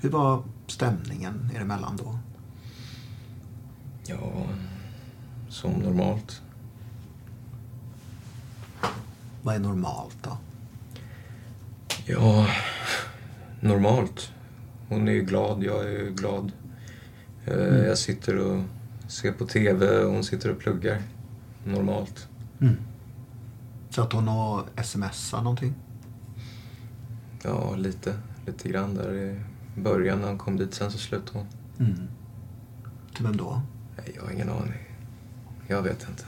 Hur 0.00 0.10
var 0.10 0.42
stämningen 0.66 1.50
er 1.54 1.60
emellan 1.60 1.96
då? 1.96 2.18
Ja, 4.06 4.32
som 5.48 5.72
normalt. 5.72 6.42
Vad 9.42 9.54
är 9.54 9.58
normalt 9.58 10.16
då? 10.22 10.38
Ja, 12.06 12.46
normalt. 13.60 14.32
Hon 14.88 15.08
är 15.08 15.12
ju 15.12 15.22
glad, 15.24 15.62
jag 15.62 15.84
är 15.84 15.90
ju 15.90 16.14
glad. 16.14 16.52
Eh, 17.46 17.54
Jag 17.86 17.98
sitter 17.98 18.36
och 18.38 18.62
ser 19.08 19.32
på 19.32 19.46
TV 19.46 19.86
och 19.98 20.12
hon 20.12 20.24
sitter 20.24 20.50
och 20.50 20.58
pluggar. 20.58 21.02
Normalt. 21.64 22.28
Satt 23.90 24.12
hon 24.12 24.28
och 24.28 24.84
smsade 24.84 25.42
någonting? 25.42 25.74
Ja, 27.42 27.74
lite. 27.76 28.14
Lite 28.46 28.68
grann 28.68 28.94
där 28.94 29.14
i 29.14 29.40
början 29.80 30.20
när 30.20 30.28
hon 30.28 30.38
kom 30.38 30.56
dit. 30.56 30.74
Sen 30.74 30.90
så 30.90 30.98
slutade 30.98 31.38
hon. 31.38 31.46
Till 33.14 33.24
vem 33.24 33.36
då? 33.36 33.62
Nej, 33.96 34.12
jag 34.16 34.22
har 34.22 34.30
ingen 34.30 34.50
aning. 34.50 34.88
Jag 35.66 35.82
vet 35.82 36.06
inte. 36.08 36.24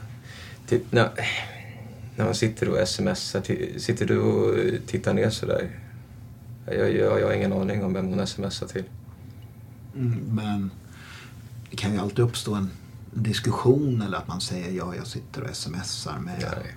Typ, 0.67 0.91
när, 0.91 1.09
när 2.15 2.25
man 2.25 2.35
sitter 2.35 2.69
och 2.69 2.87
smsar, 2.87 3.41
sitter 3.79 4.05
du 4.05 4.19
och 4.19 4.55
tittar 4.87 5.13
ner 5.13 5.29
sådär? 5.29 5.69
Jag, 6.65 6.95
jag, 6.95 7.19
jag 7.21 7.27
har 7.27 7.33
ingen 7.33 7.53
aning 7.53 7.83
om 7.83 7.93
vem 7.93 8.07
hon 8.07 8.27
smsar 8.27 8.67
till. 8.67 8.83
Mm, 9.95 10.19
men 10.31 10.71
det 11.69 11.75
kan 11.75 11.93
ju 11.93 11.99
alltid 11.99 12.19
uppstå 12.19 12.53
en 12.53 12.69
diskussion 13.11 14.01
eller 14.01 14.17
att 14.17 14.27
man 14.27 14.41
säger 14.41 14.71
ja, 14.71 14.95
jag 14.95 15.07
sitter 15.07 15.41
och 15.41 15.55
smsar 15.55 16.19
med 16.19 16.39
Nej. 16.39 16.75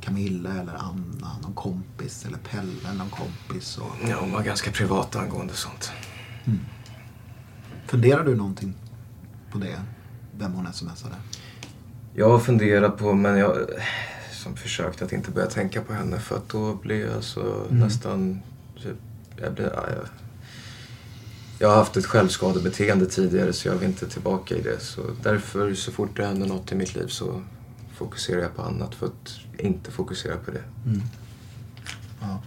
Camilla 0.00 0.50
eller 0.50 0.74
Anna, 0.74 1.38
någon 1.42 1.54
kompis 1.54 2.24
eller 2.26 2.38
Pelle, 2.38 2.94
någon 2.98 3.10
kompis. 3.10 3.78
Och... 3.78 4.08
Ja, 4.08 4.16
hon 4.20 4.32
var 4.32 4.42
ganska 4.42 4.70
privat 4.70 5.16
angående 5.16 5.54
sånt. 5.54 5.92
Funderar 7.86 8.24
du 8.24 8.36
någonting 8.36 8.74
på 9.52 9.58
det? 9.58 9.82
Vem 10.38 10.52
hon 10.52 10.72
smsade? 10.72 11.14
Jag 12.14 12.30
har 12.30 12.38
funderat 12.38 12.98
på, 12.98 13.12
men 13.14 13.38
jag 13.38 13.56
som 14.42 14.56
försökt 14.56 15.02
att 15.02 15.12
inte 15.12 15.30
börja 15.30 15.46
tänka 15.50 15.82
på 15.82 15.92
henne 15.92 16.18
för 16.18 16.36
att 16.36 16.48
då 16.48 16.74
blir 16.74 17.06
jag 17.06 17.24
så 17.24 17.66
nästan... 17.70 18.42
Typ, 18.82 18.96
jag, 19.36 19.54
blir, 19.54 19.72
ja, 19.74 19.88
jag, 19.90 20.06
jag 21.58 21.68
har 21.68 21.76
haft 21.76 21.96
ett 21.96 22.06
självskadebeteende 22.06 23.06
tidigare 23.06 23.52
så 23.52 23.68
jag 23.68 23.74
vill 23.74 23.88
inte 23.88 24.08
tillbaka 24.08 24.56
i 24.56 24.60
det. 24.60 24.80
Så 24.80 25.02
därför 25.22 25.74
så 25.74 25.92
fort 25.92 26.16
det 26.16 26.26
händer 26.26 26.46
något 26.46 26.72
i 26.72 26.74
mitt 26.74 26.94
liv 26.94 27.06
så 27.06 27.42
fokuserar 27.94 28.40
jag 28.40 28.56
på 28.56 28.62
annat 28.62 28.94
för 28.94 29.06
att 29.06 29.38
inte 29.58 29.90
fokusera 29.90 30.36
på 30.36 30.50
det. 30.50 30.62
Ja. 32.20 32.42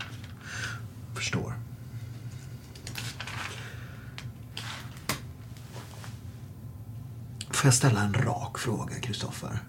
Förstår. 1.15 1.53
Får 7.49 7.67
jag 7.67 7.73
ställa 7.73 8.01
en 8.01 8.13
rak 8.13 8.57
fråga, 8.57 8.95
Kristoffer? 8.95 9.59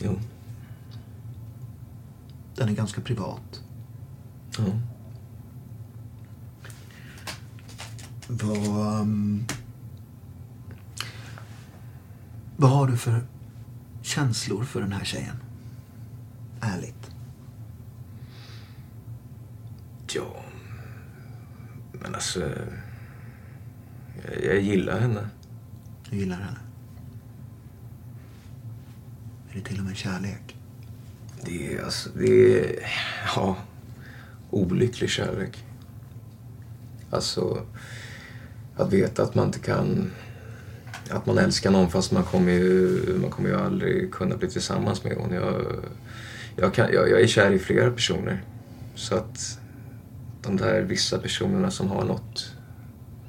Jo. 0.00 0.18
Den 2.58 2.68
är 2.68 2.72
ganska 2.74 3.00
privat. 3.00 3.62
Ja. 4.58 4.64
Vad... 8.28 9.00
um, 9.00 9.44
Vad 12.56 12.70
har 12.70 12.86
du 12.86 12.96
för 12.96 13.26
känslor 14.02 14.64
för 14.64 14.80
den 14.80 14.92
här 14.92 15.04
tjejen? 15.04 15.36
Ärligt. 16.60 17.10
Ja, 20.14 20.44
men 21.92 22.14
alltså... 22.14 22.40
Jag, 24.24 24.44
jag 24.44 24.60
gillar 24.60 25.00
henne. 25.00 25.28
Du 26.10 26.16
gillar 26.16 26.36
henne? 26.36 26.58
Är 29.50 29.54
det 29.54 29.60
till 29.60 29.78
och 29.78 29.84
med 29.84 29.96
kärlek? 29.96 30.57
Det 31.44 31.74
är 31.74 31.84
alltså, 31.84 32.10
det 32.14 32.60
är, 32.60 32.76
ja, 33.36 33.56
olycklig 34.50 35.10
kärlek. 35.10 35.64
Alltså, 37.10 37.62
att 38.76 38.92
veta 38.92 39.22
att 39.22 39.34
man 39.34 39.46
inte 39.46 39.58
kan, 39.58 40.10
att 41.10 41.26
man 41.26 41.38
älskar 41.38 41.70
någon 41.70 41.90
fast 41.90 42.12
man 42.12 42.24
kommer 42.24 42.52
ju, 42.52 43.18
man 43.20 43.30
kommer 43.30 43.48
ju 43.48 43.56
aldrig 43.56 44.12
kunna 44.12 44.36
bli 44.36 44.48
tillsammans 44.48 45.04
med 45.04 45.16
hon. 45.16 45.32
Jag, 45.32 45.64
jag, 46.56 46.74
kan, 46.74 46.92
jag, 46.92 47.10
jag 47.10 47.20
är 47.20 47.26
kär 47.26 47.50
i 47.50 47.58
flera 47.58 47.90
personer. 47.90 48.44
Så 48.94 49.14
att 49.14 49.58
de 50.42 50.56
där 50.56 50.82
vissa 50.82 51.18
personerna 51.18 51.70
som 51.70 51.88
har 51.88 52.04
något, 52.04 52.52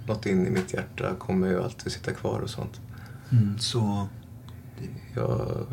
något 0.07 0.25
in 0.25 0.47
i 0.47 0.49
mitt 0.49 0.73
hjärta 0.73 1.15
kommer 1.19 1.47
ju 1.47 1.63
alltid 1.63 1.91
sitta 1.91 2.11
kvar 2.11 2.39
och 2.39 2.49
sånt. 2.49 2.79
Så 3.59 4.07
Jag, 5.15 5.65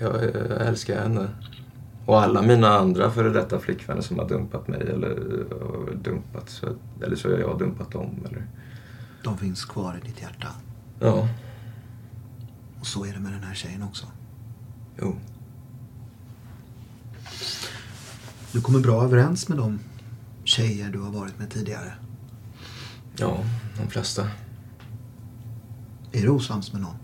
jag, 0.00 0.24
jag 0.24 0.66
älskar 0.66 1.02
henne. 1.02 1.28
Och 2.08 2.22
alla 2.22 2.42
mina 2.42 2.68
andra 2.68 3.10
före 3.10 3.30
detta 3.30 3.58
flickvänner 3.60 4.02
som 4.02 4.18
har 4.18 4.28
dumpat 4.28 4.68
mig 4.68 4.80
eller 4.80 5.08
har 5.60 5.94
dumpat, 5.94 6.48
så, 6.48 6.66
eller 7.02 7.16
så 7.16 7.28
har 7.28 7.38
jag 7.38 7.58
dumpat 7.58 7.90
dem. 7.90 8.26
Eller, 8.28 8.46
de 9.24 9.38
finns 9.38 9.64
kvar 9.64 10.00
i 10.02 10.06
ditt 10.06 10.22
hjärta. 10.22 10.48
ja, 11.00 11.28
Och 12.80 12.86
så 12.86 13.04
är 13.04 13.12
det 13.12 13.20
med 13.20 13.32
den 13.32 13.42
här 13.42 13.54
tjejen 13.54 13.82
också. 13.82 14.06
jo. 15.00 15.16
Du 18.52 18.60
kommer 18.60 18.80
bra 18.80 19.04
överens 19.04 19.48
med 19.48 19.58
de 19.58 19.78
tjejer 20.44 20.90
du 20.90 21.00
har 21.00 21.12
varit 21.12 21.38
med 21.38 21.50
tidigare. 21.50 21.92
Ja, 23.16 23.38
de 23.78 23.90
flesta. 23.90 24.28
Är 26.12 26.22
du 26.22 26.28
osams 26.28 26.72
med 26.72 26.82
någon? 26.82 26.96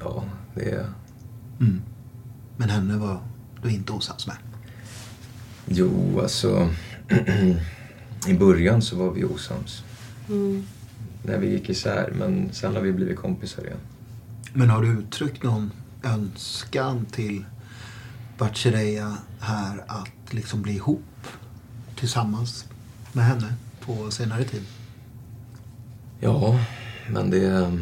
Ja, 0.00 0.24
det 0.54 0.70
är 0.70 0.86
Mm. 1.60 1.82
Men 2.60 2.70
henne 2.70 2.96
var 2.96 3.20
du 3.62 3.70
inte 3.70 3.92
osams 3.92 4.26
med? 4.26 4.36
Jo, 5.66 6.20
alltså... 6.20 6.70
I 8.26 8.34
början 8.34 8.82
så 8.82 8.96
var 8.96 9.10
vi 9.10 9.24
osams. 9.24 9.84
Mm. 10.28 10.66
När 11.22 11.38
vi 11.38 11.50
gick 11.50 11.68
isär, 11.68 12.12
men 12.18 12.52
sen 12.52 12.74
har 12.74 12.82
vi 12.82 12.92
blivit 12.92 13.18
kompisar 13.18 13.62
igen. 13.62 13.78
Men 14.52 14.70
har 14.70 14.82
du 14.82 14.88
uttryckt 14.88 15.42
någon 15.42 15.70
önskan 16.02 17.06
till 17.06 17.44
Bachereya 18.38 19.16
här 19.40 19.84
att 19.86 20.34
liksom 20.34 20.62
bli 20.62 20.72
ihop 20.72 21.26
tillsammans 21.96 22.64
med 23.12 23.24
henne 23.24 23.54
på 23.80 24.10
senare 24.10 24.44
tid? 24.44 24.62
Ja, 26.20 26.60
men 27.10 27.30
det... 27.30 27.72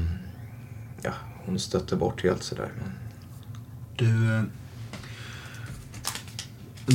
Ja, 1.02 1.12
hon 1.46 1.58
stötte 1.58 1.96
bort 1.96 2.22
helt 2.22 2.42
sådär. 2.42 2.72
Men... 2.78 2.92
Du, 3.96 4.36
eh, 4.36 4.42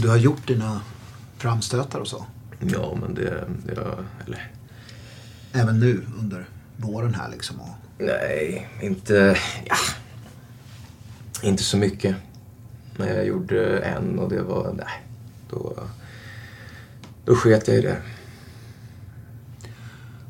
du 0.01 0.09
har 0.09 0.17
gjort 0.17 0.47
dina 0.47 0.81
framstötar 1.37 1.99
och 1.99 2.07
så? 2.07 2.25
Ja, 2.59 2.97
men 3.01 3.13
det... 3.13 3.47
Ja, 3.75 3.97
eller... 4.25 4.51
Även 5.53 5.79
nu 5.79 6.05
under 6.19 6.45
våren 6.77 7.13
här 7.13 7.29
liksom? 7.29 7.61
Och... 7.61 7.75
Nej, 7.97 8.69
inte... 8.81 9.37
Ja. 9.65 9.75
Inte 11.43 11.63
så 11.63 11.77
mycket. 11.77 12.15
Men 12.97 13.07
jag 13.07 13.25
gjorde 13.25 13.79
en 13.79 14.19
och 14.19 14.29
det 14.29 14.41
var... 14.41 14.73
Nej. 14.73 15.03
Då... 15.49 15.73
Då 17.25 17.35
sket 17.35 17.67
jag 17.67 17.77
i 17.77 17.81
det. 17.81 17.97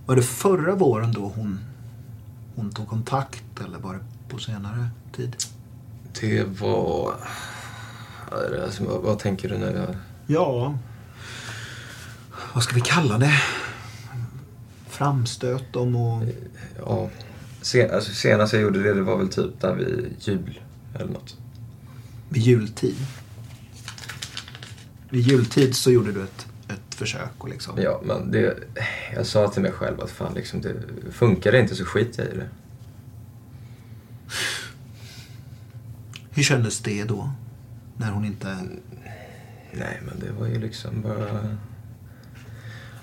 Var 0.05 0.15
det 0.15 0.23
förra 0.23 0.75
våren 0.75 1.11
då 1.11 1.31
hon, 1.35 1.59
hon 2.55 2.71
tog 2.71 2.87
kontakt 2.87 3.61
eller 3.65 3.77
var 3.79 3.93
det 3.93 3.99
på 4.29 4.39
senare 4.39 4.89
tid? 5.15 5.35
Det 6.21 6.43
var... 6.43 7.15
Alltså, 8.63 8.83
vad, 8.83 9.01
vad 9.01 9.19
tänker 9.19 9.49
du 9.49 9.57
nu? 9.57 9.95
Ja, 10.27 10.77
vad 12.53 12.63
ska 12.63 12.75
vi 12.75 12.81
kalla 12.81 13.17
det? 13.17 13.41
Framstöt 14.89 15.75
om 15.75 15.95
och... 15.95 16.23
Ja, 16.79 17.09
sen, 17.61 17.91
alltså, 17.91 18.13
senast 18.13 18.53
jag 18.53 18.61
gjorde 18.61 18.83
det, 18.83 18.93
det 18.93 19.01
var 19.01 19.17
väl 19.17 19.29
typ 19.29 19.61
där 19.61 19.75
vid 19.75 20.15
jul 20.19 20.59
eller 20.95 21.13
något. 21.13 21.37
Vid 22.29 22.43
jultid? 22.43 22.95
Vid 25.09 25.21
jultid 25.21 25.75
så 25.75 25.91
gjorde 25.91 26.11
du 26.11 26.23
ett, 26.23 26.47
ett 26.67 26.95
försök 26.95 27.31
och 27.37 27.49
liksom... 27.49 27.81
Ja, 27.81 28.01
men 28.03 28.31
det... 28.31 28.57
Jag 29.15 29.25
sa 29.25 29.47
till 29.47 29.61
mig 29.61 29.71
själv 29.71 30.01
att 30.01 30.11
fan 30.11 30.33
liksom, 30.33 30.61
det 30.61 30.75
funkar 31.11 31.51
det 31.51 31.59
inte 31.59 31.75
så 31.75 31.85
skiter 31.85 32.23
jag 32.23 32.33
i 32.33 32.37
det. 32.37 32.49
Hur 36.29 36.43
kändes 36.43 36.79
det 36.79 37.03
då? 37.03 37.31
När 37.97 38.11
hon 38.11 38.25
inte... 38.25 38.57
Nej, 39.73 40.01
men 40.05 40.19
det 40.19 40.31
var 40.31 40.47
ju 40.47 40.59
liksom 40.59 41.01
bara... 41.01 41.57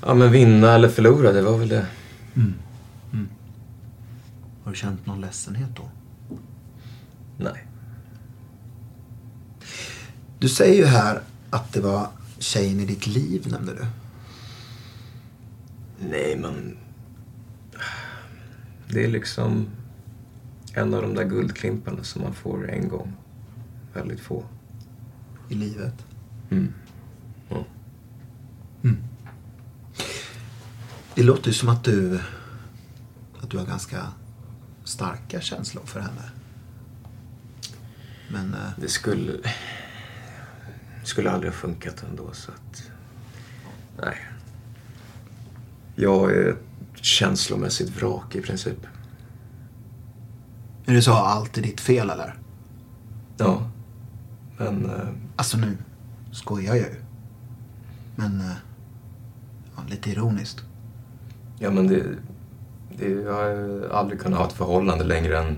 Ja, 0.07 0.15
men 0.15 0.33
vinna 0.33 0.75
eller 0.75 0.89
förlora, 0.89 1.33
det 1.33 1.43
var 1.43 1.59
väl 1.59 1.69
det. 1.69 1.87
Mm. 2.37 2.55
Mm. 3.13 3.29
Har 4.65 4.71
du 4.71 4.77
känt 4.77 5.07
någon 5.07 5.21
ledsenhet 5.21 5.71
då? 5.77 5.89
Nej. 7.37 7.67
Du 10.39 10.49
säger 10.49 10.75
ju 10.75 10.87
här 10.87 11.21
att 11.51 11.73
det 11.73 11.81
var 11.81 12.09
tjejen 12.39 12.81
i 12.81 12.85
ditt 12.85 13.07
liv, 13.07 13.47
nämnde 13.51 13.75
du. 13.75 13.87
Nej, 16.09 16.37
men... 16.37 16.77
Det 18.89 19.05
är 19.05 19.09
liksom 19.09 19.67
en 20.75 20.95
av 20.95 21.03
de 21.03 21.15
där 21.15 21.25
guldklimparna 21.25 22.03
som 22.03 22.23
man 22.23 22.35
får 22.35 22.71
en 22.71 22.89
gång. 22.89 23.13
Väldigt 23.93 24.21
få. 24.21 24.45
I 25.51 25.55
livet? 25.55 25.95
Mm. 26.51 26.75
Ja. 27.49 27.65
Mm. 28.85 28.97
Det 31.15 31.23
låter 31.23 31.47
ju 31.49 31.53
som 31.55 31.69
att 31.69 31.85
du, 31.85 32.21
att 33.43 33.51
du 33.51 33.59
har 33.59 33.67
ganska 33.67 34.07
starka 34.85 35.41
känslor 35.41 35.83
för 35.87 36.01
henne. 36.01 36.31
Men... 38.33 38.55
eh, 38.55 38.71
Det 38.77 38.89
skulle... 38.89 39.33
skulle 41.05 41.31
aldrig 41.31 41.53
ha 41.53 41.59
funkat 41.59 42.03
ändå, 42.11 42.31
så 42.33 42.51
att... 42.53 42.83
Nej. 44.03 44.17
Jag 45.95 46.33
är 46.33 46.49
ett 46.51 47.05
känslomässigt 47.05 47.97
vrak 48.03 48.35
i 48.35 48.41
princip. 48.41 48.87
Är 50.87 50.95
det 50.95 51.03
så 51.03 51.13
allt 51.13 51.59
är 51.59 51.63
ditt 51.63 51.81
fel 51.81 52.11
eller? 52.11 52.39
Ja. 53.37 53.70
Men... 54.61 54.91
eh, 54.91 55.09
Alltså 55.37 55.57
nu 55.57 55.77
skojar 56.33 56.75
jag 56.75 56.87
ju. 56.87 56.95
Men 58.17 58.41
eh, 58.41 58.53
ja, 59.77 59.83
lite 59.89 60.11
ironiskt. 60.11 60.61
Ja, 61.59 61.71
men 61.71 61.87
det... 61.87 62.03
det 62.99 63.09
jag 63.11 63.33
har 63.33 63.89
aldrig 63.93 64.21
kunnat 64.21 64.39
ha 64.39 64.47
ett 64.47 64.53
förhållande 64.53 65.05
längre 65.05 65.39
än... 65.39 65.57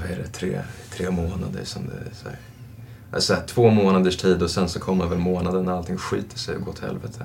Vad 0.00 0.10
är 0.10 0.16
det? 0.16 0.26
Tre, 0.28 0.60
tre 0.90 1.10
månader 1.10 1.64
som 1.64 1.86
det 1.86 2.14
så 2.14 2.28
här. 2.28 2.38
Alltså, 3.12 3.36
två 3.46 3.70
månaders 3.70 4.16
tid 4.16 4.42
och 4.42 4.50
sen 4.50 4.68
så 4.68 4.80
kommer 4.80 5.06
väl 5.06 5.18
månaden 5.18 5.64
när 5.64 5.72
allting 5.72 5.96
skiter 5.96 6.38
sig 6.38 6.56
och 6.56 6.62
går 6.62 6.72
till 6.72 6.84
helvete. 6.84 7.24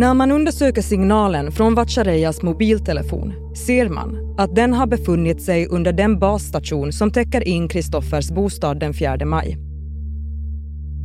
När 0.00 0.14
man 0.14 0.30
undersöker 0.30 0.82
signalen 0.82 1.52
från 1.52 1.74
Vatchareyas 1.74 2.42
mobiltelefon 2.42 3.32
ser 3.56 3.88
man 3.88 4.34
att 4.38 4.54
den 4.54 4.72
har 4.72 4.86
befunnit 4.86 5.42
sig 5.42 5.66
under 5.66 5.92
den 5.92 6.18
basstation 6.18 6.92
som 6.92 7.10
täcker 7.10 7.48
in 7.48 7.68
Kristoffers 7.68 8.30
bostad 8.30 8.80
den 8.80 8.94
4 8.94 9.24
maj. 9.24 9.56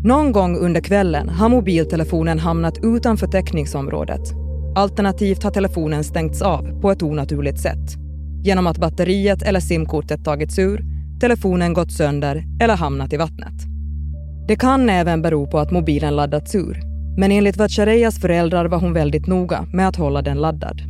Någon 0.05 0.31
gång 0.31 0.57
under 0.57 0.81
kvällen 0.81 1.29
har 1.29 1.49
mobiltelefonen 1.49 2.39
hamnat 2.39 2.77
utanför 2.83 3.27
täckningsområdet. 3.27 4.33
Alternativt 4.75 5.43
har 5.43 5.51
telefonen 5.51 6.03
stängts 6.03 6.41
av 6.41 6.81
på 6.81 6.91
ett 6.91 7.03
onaturligt 7.03 7.59
sätt. 7.59 7.95
Genom 8.43 8.67
att 8.67 8.77
batteriet 8.77 9.41
eller 9.41 9.59
simkortet 9.59 10.25
tagits 10.25 10.59
ur, 10.59 10.83
telefonen 11.21 11.73
gått 11.73 11.91
sönder 11.91 12.43
eller 12.61 12.75
hamnat 12.75 13.13
i 13.13 13.17
vattnet. 13.17 13.55
Det 14.47 14.55
kan 14.55 14.89
även 14.89 15.21
bero 15.21 15.47
på 15.47 15.59
att 15.59 15.71
mobilen 15.71 16.15
laddats 16.15 16.55
ur 16.55 16.94
men 17.17 17.31
enligt 17.31 17.57
Vatchareyas 17.57 18.19
föräldrar 18.19 18.65
var 18.65 18.79
hon 18.79 18.93
väldigt 18.93 19.27
noga 19.27 19.65
med 19.73 19.87
att 19.87 19.95
hålla 19.95 20.21
den 20.21 20.41
laddad. 20.41 20.81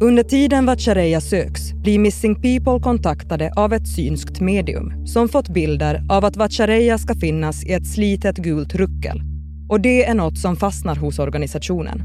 Under 0.00 0.22
tiden 0.22 0.66
Vatchareeya 0.66 1.20
söks 1.20 1.72
blir 1.72 1.98
Missing 1.98 2.34
People 2.34 2.80
kontaktade 2.82 3.52
av 3.56 3.72
ett 3.72 3.88
synskt 3.88 4.40
medium 4.40 5.06
som 5.06 5.28
fått 5.28 5.48
bilder 5.48 6.02
av 6.08 6.24
att 6.24 6.36
Vatchareeya 6.36 6.98
ska 6.98 7.14
finnas 7.14 7.64
i 7.64 7.72
ett 7.72 7.86
slitet 7.86 8.36
gult 8.36 8.74
ruckel. 8.74 9.22
Och 9.68 9.80
det 9.80 10.04
är 10.04 10.14
något 10.14 10.38
som 10.38 10.56
fastnar 10.56 10.96
hos 10.96 11.18
organisationen. 11.18 12.02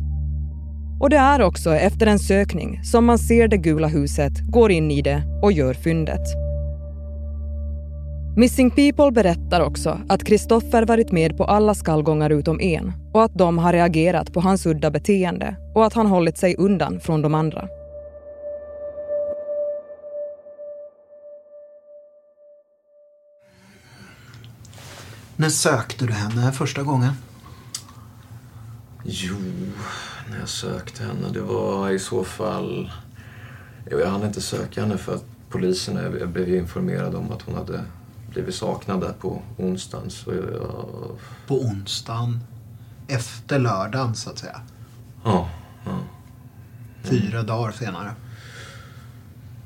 Och 1.01 1.09
det 1.09 1.17
är 1.17 1.41
också 1.41 1.75
efter 1.75 2.07
en 2.07 2.19
sökning 2.19 2.83
som 2.83 3.05
man 3.05 3.19
ser 3.19 3.47
det 3.47 3.57
gula 3.57 3.87
huset, 3.87 4.33
går 4.51 4.71
in 4.71 4.91
i 4.91 5.01
det 5.01 5.23
och 5.43 5.51
gör 5.51 5.73
fyndet. 5.73 6.50
Missing 8.35 8.71
People 8.71 9.11
berättar 9.11 9.61
också 9.61 10.01
att 10.09 10.23
Kristoffer 10.23 10.85
varit 10.85 11.11
med 11.11 11.37
på 11.37 11.45
alla 11.45 11.75
skallgångar 11.75 12.29
utom 12.29 12.59
en 12.59 12.93
och 13.13 13.23
att 13.23 13.33
de 13.33 13.57
har 13.57 13.73
reagerat 13.73 14.33
på 14.33 14.39
hans 14.39 14.65
udda 14.65 14.91
beteende 14.91 15.55
och 15.75 15.85
att 15.85 15.93
han 15.93 16.07
hållit 16.07 16.37
sig 16.37 16.55
undan 16.57 16.99
från 16.99 17.21
de 17.21 17.33
andra. 17.33 17.67
När 25.35 25.49
sökte 25.49 26.05
du 26.05 26.13
henne 26.13 26.51
första 26.51 26.83
gången? 26.83 27.13
Jo, 29.03 29.35
när 30.29 30.39
jag 30.39 30.49
sökte 30.49 31.03
henne, 31.03 31.29
det 31.33 31.41
var 31.41 31.89
i 31.89 31.99
så 31.99 32.23
fall... 32.23 32.91
Jag 33.89 34.07
hann 34.07 34.23
inte 34.23 34.41
söka 34.41 34.81
henne 34.81 34.97
för 34.97 35.15
att 35.15 35.25
polisen, 35.49 36.15
jag 36.19 36.29
blev 36.29 36.55
informerad 36.55 37.15
om 37.15 37.31
att 37.31 37.41
hon 37.41 37.55
hade 37.55 37.81
blivit 38.31 38.55
saknad 38.55 39.01
där 39.01 39.13
på 39.13 39.41
onsdagen. 39.57 40.09
Så 40.09 40.33
jag... 40.33 41.17
På 41.47 41.61
onsdagen 41.61 42.39
efter 43.07 43.59
lördagen 43.59 44.15
så 44.15 44.29
att 44.29 44.37
säga? 44.37 44.61
Ja. 45.23 45.49
ja. 45.85 45.99
Fyra 47.03 47.43
dagar 47.43 47.71
senare. 47.71 48.11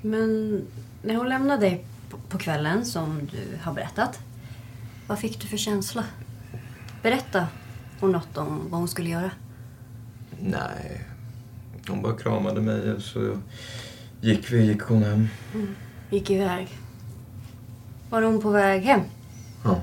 Men 0.01 0.61
när 1.03 1.15
hon 1.15 1.29
lämnade 1.29 1.61
dig 1.61 1.85
på- 2.29 2.37
kvällen, 2.37 2.85
som 2.85 3.19
du 3.31 3.57
har 3.63 3.73
berättat. 3.73 4.19
Vad 5.07 5.19
fick 5.19 5.41
du 5.41 5.47
för 5.47 5.57
känsla? 5.57 6.03
Berätta 7.03 7.47
hon 7.99 8.11
något 8.11 8.37
om 8.37 8.61
vad 8.69 8.79
hon 8.79 8.87
skulle 8.87 9.09
göra. 9.09 9.31
Nej. 10.39 11.05
Hon 11.87 12.01
bara 12.01 12.13
kramade 12.17 12.61
mig 12.61 12.93
och 12.93 13.01
så 13.01 13.37
gick 14.21 14.51
vi, 14.51 14.65
gick 14.65 14.81
hon 14.81 15.03
hem. 15.03 15.27
Gick 16.09 16.29
iväg. 16.29 16.67
Var 18.09 18.21
hon 18.21 18.41
på 18.41 18.49
väg 18.49 18.83
hem? 18.83 19.01
Ja. 19.63 19.81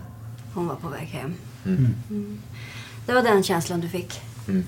Hon 0.54 0.66
var 0.66 0.74
på 0.76 0.88
väg 0.88 1.06
hem. 1.08 1.34
Mm. 1.66 1.94
Mm. 2.10 2.38
Det 3.06 3.12
var 3.14 3.22
den 3.22 3.42
känslan 3.42 3.80
du 3.80 3.88
fick. 3.88 4.20
Mm. 4.48 4.64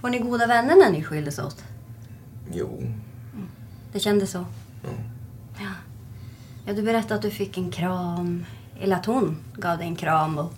Var 0.00 0.10
ni 0.10 0.18
goda 0.18 0.46
vänner 0.46 0.76
när 0.76 0.90
ni 0.90 1.02
skildes 1.04 1.38
åt? 1.38 1.64
Jo. 2.52 2.82
Det 3.92 4.00
kändes 4.00 4.30
så? 4.30 4.38
Ja. 4.82 4.88
Ja. 5.60 5.70
ja. 6.66 6.72
Du 6.74 6.82
berättade 6.82 7.14
att 7.14 7.22
du 7.22 7.30
fick 7.30 7.58
en 7.58 7.70
kram. 7.70 8.44
Eller 8.80 8.96
att 8.96 9.06
hon 9.06 9.36
gav 9.54 9.78
dig 9.78 9.86
en 9.86 9.96
kram. 9.96 10.38
Och 10.38 10.52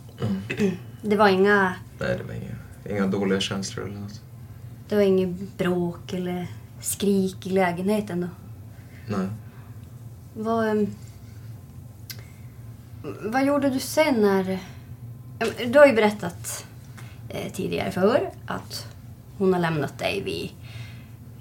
Mm. 0.59 0.73
det 1.03 1.17
var 1.17 1.29
inga... 1.29 1.75
Nej, 2.01 2.19
det 2.19 2.25
var 2.25 2.35
inga, 2.35 2.55
inga 2.97 3.07
dåliga 3.07 3.41
känslor 3.41 3.87
eller 3.89 3.99
något. 4.01 4.21
Det 4.89 4.95
var 4.95 5.03
inget 5.03 5.59
bråk 5.59 6.13
eller 6.13 6.47
skrik 6.81 7.47
i 7.47 7.51
lägenheten 7.51 8.21
då? 8.21 8.27
Nej. 9.17 9.27
Vad, 10.35 10.69
ehm, 10.69 10.87
vad 13.03 13.45
gjorde 13.45 13.71
du 13.71 13.81
sen 13.81 14.15
när... 14.15 14.59
Du 15.67 15.79
har 15.79 15.87
ju 15.87 15.93
berättat 15.93 16.67
eh, 17.29 17.53
tidigare 17.53 17.91
för 17.91 18.31
att 18.47 18.87
hon 19.39 19.53
har 19.53 19.61
lämnat 19.61 19.99
dig 19.99 20.23
vid 20.23 20.51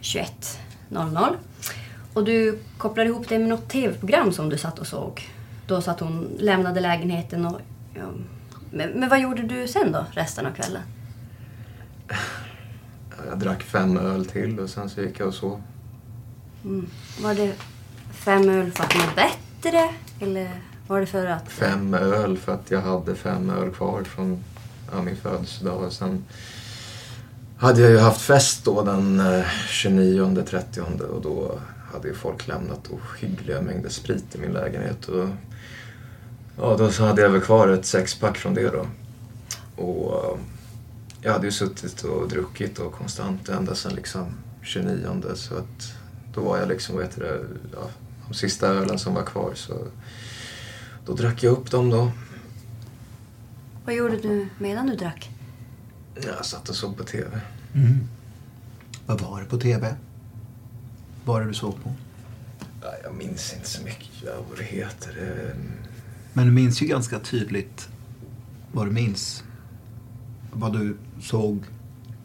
21.00. 0.01 1.35
Och 2.13 2.23
du 2.23 2.59
kopplar 2.77 3.05
ihop 3.05 3.29
det 3.29 3.39
med 3.39 3.49
något 3.49 3.69
tv-program 3.69 4.31
som 4.31 4.49
du 4.49 4.57
satt 4.57 4.79
och 4.79 4.87
såg. 4.87 5.29
Då 5.67 5.81
så 5.81 5.91
att 5.91 5.99
hon 5.99 6.27
lämnade 6.39 6.79
lägenheten 6.79 7.45
och... 7.45 7.61
Ja, 7.95 8.01
men, 8.71 8.89
men 8.89 9.09
vad 9.09 9.19
gjorde 9.19 9.41
du 9.41 9.67
sen 9.67 9.91
då, 9.91 10.05
resten 10.11 10.45
av 10.45 10.51
kvällen? 10.51 10.81
Jag 13.29 13.39
drack 13.39 13.63
fem 13.63 13.97
öl 13.97 14.25
till 14.25 14.59
och 14.59 14.69
sen 14.69 14.89
så 14.89 15.01
gick 15.01 15.19
jag 15.19 15.27
och 15.27 15.33
sov. 15.33 15.61
Mm. 16.63 16.89
Var 17.21 17.33
det 17.33 17.53
fem 18.11 18.49
öl 18.49 18.71
för 18.71 18.83
att 18.83 18.95
må 18.95 19.03
bättre? 19.15 19.89
Eller 20.19 20.49
var 20.89 20.99
det 20.99 21.05
för 21.05 21.25
att... 21.25 21.51
Fem 21.51 21.93
öl 21.93 22.37
för 22.37 22.51
att 22.51 22.71
jag 22.71 22.81
hade 22.81 23.15
fem 23.15 23.49
öl 23.49 23.71
kvar 23.71 24.03
från 24.03 24.43
ja, 24.91 25.01
min 25.01 25.15
födelsedag. 25.15 25.83
Och 25.83 25.93
sen 25.93 26.25
hade 27.57 27.81
jag 27.81 27.91
ju 27.91 27.97
haft 27.97 28.21
fest 28.21 28.65
då 28.65 28.83
den 28.83 29.19
eh, 29.19 29.45
29 29.67 30.43
30 30.45 30.81
och 30.81 31.21
då 31.21 31.59
hade 31.93 32.07
ju 32.07 32.13
folk 32.13 32.47
lämnat 32.47 32.89
ohyggliga 32.89 33.61
mängder 33.61 33.89
sprit 33.89 34.35
i 34.35 34.37
min 34.37 34.51
lägenhet. 34.51 35.05
Och, 35.05 35.27
ja, 36.57 36.75
då 36.77 36.91
så 36.91 37.05
hade 37.05 37.21
jag 37.21 37.29
väl 37.29 37.41
kvar 37.41 37.67
ett 37.67 37.85
sexpack 37.85 38.37
från 38.37 38.53
det 38.53 38.69
då. 38.69 38.85
Och 39.83 40.25
eh, 40.25 40.39
jag 41.21 41.33
hade 41.33 41.45
ju 41.45 41.51
suttit 41.51 42.01
och 42.03 42.29
druckit 42.29 42.75
då 42.75 42.89
konstant 42.89 43.49
ända 43.49 43.75
sedan 43.75 43.95
liksom 43.95 44.25
29 44.61 45.21
så 45.35 45.55
att 45.55 45.93
då 46.33 46.41
var 46.41 46.57
jag 46.57 46.67
liksom, 46.67 46.95
vad 46.95 47.03
heter 47.03 47.21
det, 47.21 47.39
ja, 47.73 47.89
de 48.27 48.33
sista 48.33 48.67
ölen 48.67 48.99
som 48.99 49.13
var 49.13 49.23
kvar 49.23 49.51
så 49.55 49.73
då 51.09 51.15
drack 51.15 51.43
jag 51.43 51.51
upp 51.51 51.71
dem 51.71 51.89
då. 51.89 52.11
Vad 53.85 53.95
gjorde 53.95 54.17
du 54.17 54.47
medan 54.57 54.87
du 54.87 54.95
drack? 54.95 55.29
Jag 56.15 56.45
satt 56.45 56.69
och 56.69 56.75
såg 56.75 56.97
på 56.97 57.03
TV. 57.03 57.39
Mm. 57.75 57.99
Vad 59.05 59.21
var 59.21 59.39
det 59.41 59.45
på 59.47 59.57
TV? 59.57 59.95
Vad 61.25 61.35
var 61.35 61.41
det 61.41 61.47
du 61.47 61.53
såg 61.53 61.83
på? 61.83 61.93
Ja, 62.81 62.87
jag 63.03 63.15
minns 63.15 63.53
inte 63.53 63.69
så 63.69 63.83
mycket 63.83 64.09
vad 64.49 64.57
det 64.57 64.63
heter. 64.63 65.13
Det- 65.15 65.55
Men 66.33 66.45
du 66.45 66.51
minns 66.51 66.81
ju 66.81 66.85
ganska 66.85 67.19
tydligt 67.19 67.89
vad 68.71 68.87
du 68.87 68.91
minns. 68.91 69.43
Vad 70.51 70.73
du 70.73 70.97
såg 71.21 71.63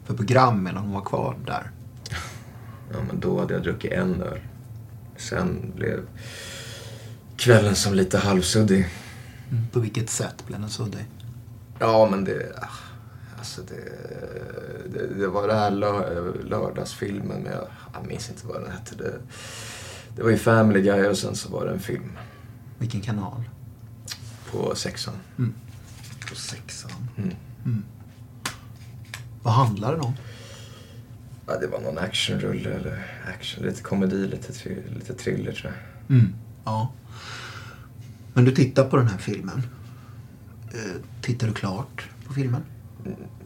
för 0.05 0.13
program 0.15 0.63
medan 0.63 0.83
hon 0.83 0.91
var 0.93 1.01
kvar 1.01 1.37
där? 1.45 1.71
Ja, 2.93 2.97
men 3.07 3.19
då 3.19 3.39
hade 3.39 3.53
jag 3.53 3.63
druckit 3.63 3.91
en 3.91 4.21
öl. 4.21 4.39
Sen 5.17 5.71
blev 5.75 5.99
kvällen 7.37 7.75
som 7.75 7.93
lite 7.93 8.17
halvsuddig. 8.17 8.87
Mm. 9.51 9.67
På 9.71 9.79
vilket 9.79 10.09
sätt 10.09 10.47
blev 10.47 10.59
den 10.59 10.69
suddig? 10.69 11.05
Ja, 11.79 12.07
men 12.11 12.23
det... 12.23 12.53
ah, 12.61 12.67
Alltså 13.37 13.61
det, 13.61 13.89
det, 14.93 15.19
det 15.19 15.27
var 15.27 15.47
det 15.47 15.53
här 15.53 15.71
lör, 15.71 16.33
lördagsfilmen, 16.43 17.41
men 17.41 17.51
jag, 17.51 17.67
jag 17.93 18.07
minns 18.07 18.29
inte 18.29 18.47
vad 18.47 18.61
den 18.61 18.71
hette. 18.71 18.95
Det, 18.95 19.13
det 20.15 20.23
var 20.23 20.29
ju 20.29 20.37
Family 20.37 20.81
Guy 20.81 21.07
och 21.07 21.17
sen 21.17 21.35
så 21.35 21.49
var 21.49 21.65
det 21.65 21.71
en 21.71 21.79
film. 21.79 22.11
Vilken 22.77 23.01
kanal? 23.01 23.43
På 24.51 24.75
sexan. 24.75 25.13
Mm. 25.37 25.53
På 26.29 26.35
sexan. 26.35 26.91
Mm. 27.17 27.35
Mm. 27.65 27.83
Vad 29.43 29.53
handlar 29.53 29.91
den 29.91 30.01
om? 30.01 30.13
Ja, 31.47 31.57
det 31.59 31.67
var 31.67 31.79
någon 31.81 31.97
actionrulle 31.97 32.69
eller 32.69 33.05
action, 33.37 33.65
lite 33.65 33.81
komedi, 33.81 34.27
lite, 34.27 34.69
lite 34.95 35.13
thriller 35.13 35.51
tror 35.51 35.73
jag. 35.73 36.17
Mm. 36.17 36.33
Ja. 36.65 36.91
Men 38.33 38.45
du 38.45 38.51
tittar 38.51 38.89
på 38.89 38.97
den 38.97 39.07
här 39.07 39.17
filmen. 39.17 39.61
Eh, 40.73 41.01
tittar 41.21 41.47
du 41.47 41.53
klart 41.53 42.09
på 42.27 42.33
filmen? 42.33 42.61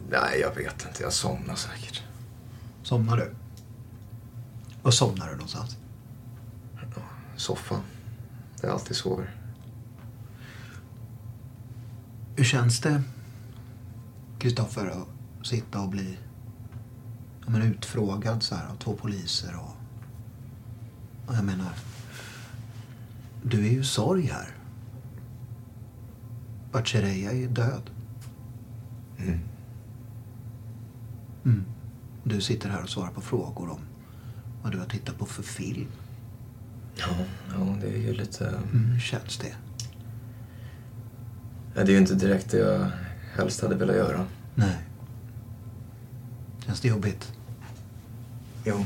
Nej, 0.10 0.40
jag 0.42 0.56
vet 0.56 0.86
inte. 0.88 1.04
Jag 1.04 1.14
somnar 1.14 1.56
säkert. 1.56 2.04
Somnar 2.84 3.18
du? 3.18 3.32
Var 4.82 4.92
somnar 4.92 5.28
du 5.28 5.34
någonstans? 5.34 5.78
Soffan. 7.36 7.82
Där 8.62 8.68
jag 8.68 8.74
alltid 8.74 8.96
sover. 8.96 9.36
Hur 12.36 12.44
känns 12.44 12.80
det, 12.82 13.04
Kristoffer, 14.40 14.88
att 14.88 15.48
sitta 15.48 15.82
och 15.82 15.90
bli 15.90 16.18
ja, 17.46 17.50
men 17.50 17.62
utfrågad 17.62 18.44
så 18.44 18.56
här 18.56 18.68
av 18.68 18.76
två 18.76 18.94
poliser 18.94 19.56
och, 19.56 19.76
och 21.28 21.36
jag 21.36 21.44
menar, 21.44 21.72
du 23.44 23.68
är 23.68 23.72
ju 23.72 23.84
sorg 23.84 24.26
här. 24.26 24.56
Bachereya 26.72 27.32
är 27.32 27.48
död. 27.48 27.90
Mm. 29.18 29.40
Mm. 31.46 31.66
Du 32.24 32.42
sitter 32.42 32.70
här 32.70 32.84
och 32.84 32.90
svarar 32.90 33.12
på 33.12 33.22
frågor 33.22 33.70
om 33.70 33.80
vad 34.64 34.72
du 34.72 34.78
har 34.78 34.86
tittat 34.86 35.18
på 35.18 35.26
för 35.26 35.44
film. 35.44 35.88
Ja, 36.96 37.08
ja 37.50 37.76
det 37.82 37.88
är 37.88 37.98
ju 37.98 38.14
lite... 38.14 38.48
Mm, 38.48 38.86
hur 38.86 39.00
känns 39.00 39.38
det? 39.38 39.56
Ja, 41.76 41.84
det 41.84 41.92
är 41.92 41.94
ju 41.94 41.98
inte 41.98 42.16
direkt 42.16 42.52
det 42.52 42.58
jag 42.58 42.92
helst 43.36 43.62
hade 43.62 43.76
velat 43.76 43.96
göra. 43.96 44.26
Nej. 44.56 44.78
Känns 46.66 46.82
det 46.82 46.88
jobbigt? 46.88 47.34
Jo. 48.64 48.86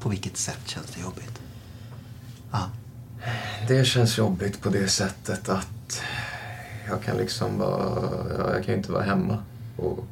På 0.00 0.08
vilket 0.08 0.36
sätt 0.36 0.68
känns 0.68 0.86
det 0.86 1.00
jobbigt? 1.00 1.41
Det 3.68 3.84
känns 3.84 4.18
jobbigt 4.18 4.62
på 4.62 4.68
det 4.68 4.88
sättet 4.88 5.48
att 5.48 6.02
jag 6.88 7.02
kan 7.02 7.16
liksom 7.16 7.58
vara... 7.58 8.10
ja, 8.38 8.54
Jag 8.54 8.64
kan 8.64 8.74
inte 8.74 8.92
vara 8.92 9.02
hemma 9.02 9.38
och 9.76 10.04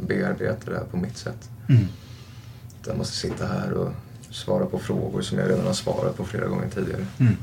bearbeta 0.00 0.70
det 0.70 0.76
här 0.76 0.84
på 0.90 0.96
mitt 0.96 1.16
sätt. 1.16 1.50
Mm. 1.68 1.84
Jag 2.86 2.96
måste 2.98 3.16
sitta 3.16 3.46
här 3.46 3.72
och 3.72 3.92
svara 4.30 4.66
på 4.66 4.78
frågor 4.78 5.22
som 5.22 5.38
jag 5.38 5.48
redan 5.50 5.66
har 5.66 5.72
svarat 5.72 6.16
på 6.16 6.24
flera 6.24 6.46
gånger 6.46 6.68
tidigare. 6.70 7.06
Mm. 7.18 7.36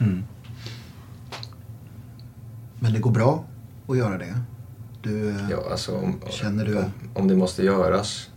Mm. 0.00 0.24
Men 2.80 2.92
det 2.92 2.98
går 2.98 3.10
bra 3.10 3.44
att 3.88 3.96
göra 3.96 4.18
det? 4.18 4.34
Du, 5.02 5.28
eh, 5.30 5.50
Ja, 5.50 5.70
alltså 5.70 5.96
om, 5.96 6.20
Känner 6.30 6.64
du- 6.64 6.78
om, 6.78 6.84
om 7.14 7.28
det 7.28 7.36
måste 7.36 7.64
göras 7.64 8.28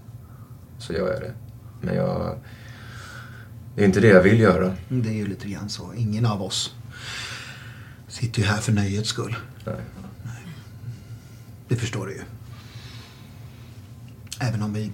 så 0.78 0.94
gör 0.94 1.12
jag 1.14 1.22
det. 1.22 1.34
Men 1.82 1.96
jag... 1.96 2.36
Det 3.78 3.84
är 3.84 3.86
inte 3.86 4.00
det 4.00 4.08
jag 4.08 4.22
vill 4.24 4.40
göra. 4.40 4.76
Det 4.90 5.10
är 5.10 5.14
ju 5.14 5.28
lite 5.28 5.50
grann 5.50 5.70
så. 5.70 5.94
Ingen 5.94 6.26
av 6.26 6.42
oss 6.42 6.76
sitter 8.08 8.40
ju 8.42 8.48
här 8.48 8.58
för 8.62 8.72
nöjets 8.72 9.10
skull. 9.10 9.36
Nej. 9.66 9.76
Det 11.68 11.76
förstår 11.76 12.06
du 12.08 12.14
ju. 12.14 12.22
Även 14.40 14.62
om 14.62 14.74
vi 14.74 14.92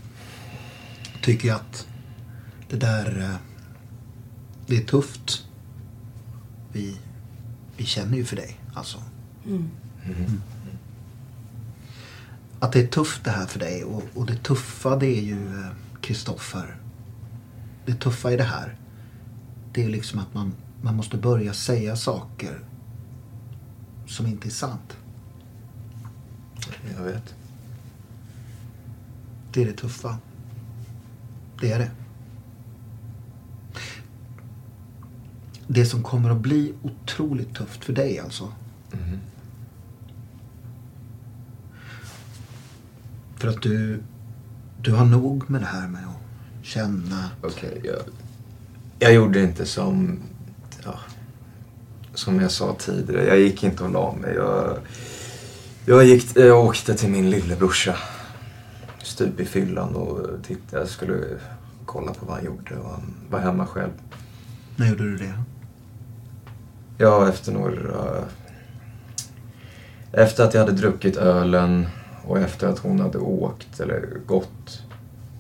tycker 1.22 1.54
att 1.54 1.88
det 2.70 2.76
där... 2.78 3.20
eh, 3.22 3.36
Det 4.68 4.78
är 4.78 4.84
tufft. 4.86 5.46
Vi, 6.72 6.98
vi 7.78 7.86
känner 7.86 8.18
ju 8.18 8.26
för 8.26 8.36
dig, 8.36 8.60
alltså. 8.76 8.98
Mm. 9.46 9.70
Att 12.60 12.72
det 12.74 12.80
är 12.80 12.88
tufft 12.88 13.24
det 13.24 13.32
här 13.32 13.46
för 13.46 13.60
dig. 13.60 13.84
Och, 13.84 14.04
och 14.14 14.26
det 14.26 14.36
tuffa 14.44 14.96
det 14.96 15.08
är 15.18 15.22
ju 15.22 15.60
eh, 15.60 15.68
Kristoffer. 16.02 16.76
Det 17.86 17.94
tuffa 17.94 18.32
i 18.32 18.38
det 18.38 18.44
här. 18.44 18.76
Det 19.74 19.82
är 19.82 19.86
ju 19.86 19.92
liksom 19.92 20.20
att 20.20 20.34
man, 20.34 20.54
man 20.82 20.96
måste 20.96 21.18
börja 21.18 21.54
säga 21.54 21.96
saker 21.96 22.60
som 24.08 24.26
inte 24.28 24.48
är 24.48 24.52
sant. 24.52 24.98
Jag 26.98 27.04
vet. 27.04 27.36
Det 29.54 29.62
är 29.62 29.66
det 29.66 29.74
tuffa. 29.74 30.18
Det 31.60 31.72
är 31.72 31.80
det. 31.80 31.92
Det 35.68 35.86
som 35.86 36.04
kommer 36.04 36.30
att 36.30 36.42
bli 36.42 36.74
otroligt 36.82 37.56
tufft 37.56 37.86
för 37.86 37.94
dig 37.94 38.20
alltså. 38.20 38.54
Mhm. 38.92 39.20
För 43.36 43.48
att 43.48 43.62
du, 43.62 44.04
du 44.82 44.94
har 44.94 45.06
nog 45.06 45.50
med 45.50 45.62
det 45.62 45.68
här 45.68 45.88
med 45.88 46.08
känna. 46.64 47.30
Okej, 47.42 47.82
jag, 47.84 48.00
jag 49.00 49.14
gjorde 49.14 49.44
inte 49.44 49.66
som... 49.66 50.20
Ja, 50.86 51.00
som 52.14 52.40
jag 52.40 52.52
sa 52.52 52.76
tidigare. 52.80 53.28
Jag 53.28 53.40
gick 53.40 53.64
inte 53.64 53.84
och 53.84 53.92
la 53.92 54.14
mig. 54.14 54.34
Jag, 54.36 54.78
jag, 55.86 56.06
gick, 56.06 56.38
jag 56.38 56.66
åkte 56.66 56.96
till 56.96 57.10
min 57.10 57.30
lillebrorsa. 57.30 57.96
Stup 59.04 59.40
i 59.40 59.46
fyllan 59.46 59.96
och 59.96 60.44
tittade. 60.48 60.82
Jag 60.82 60.90
skulle 60.90 61.26
kolla 61.86 62.14
på 62.14 62.26
vad 62.26 62.36
han 62.36 62.46
gjorde 62.46 62.76
och 62.76 62.90
han 62.90 63.14
var 63.30 63.40
hemma 63.40 63.66
själv. 63.66 63.92
När 64.76 64.90
gjorde 64.90 65.04
du 65.04 65.18
det? 65.18 65.34
Ja, 66.98 67.30
efter 67.30 67.52
några... 67.52 68.24
Efter 70.12 70.44
att 70.44 70.54
jag 70.54 70.62
hade 70.62 70.78
druckit 70.78 71.18
ölen 71.18 71.88
och 72.26 72.40
efter 72.40 72.68
att 72.68 72.80
hon 72.80 73.00
hade 73.00 73.18
åkt 73.18 73.80
eller 73.80 74.20
gått 74.26 74.84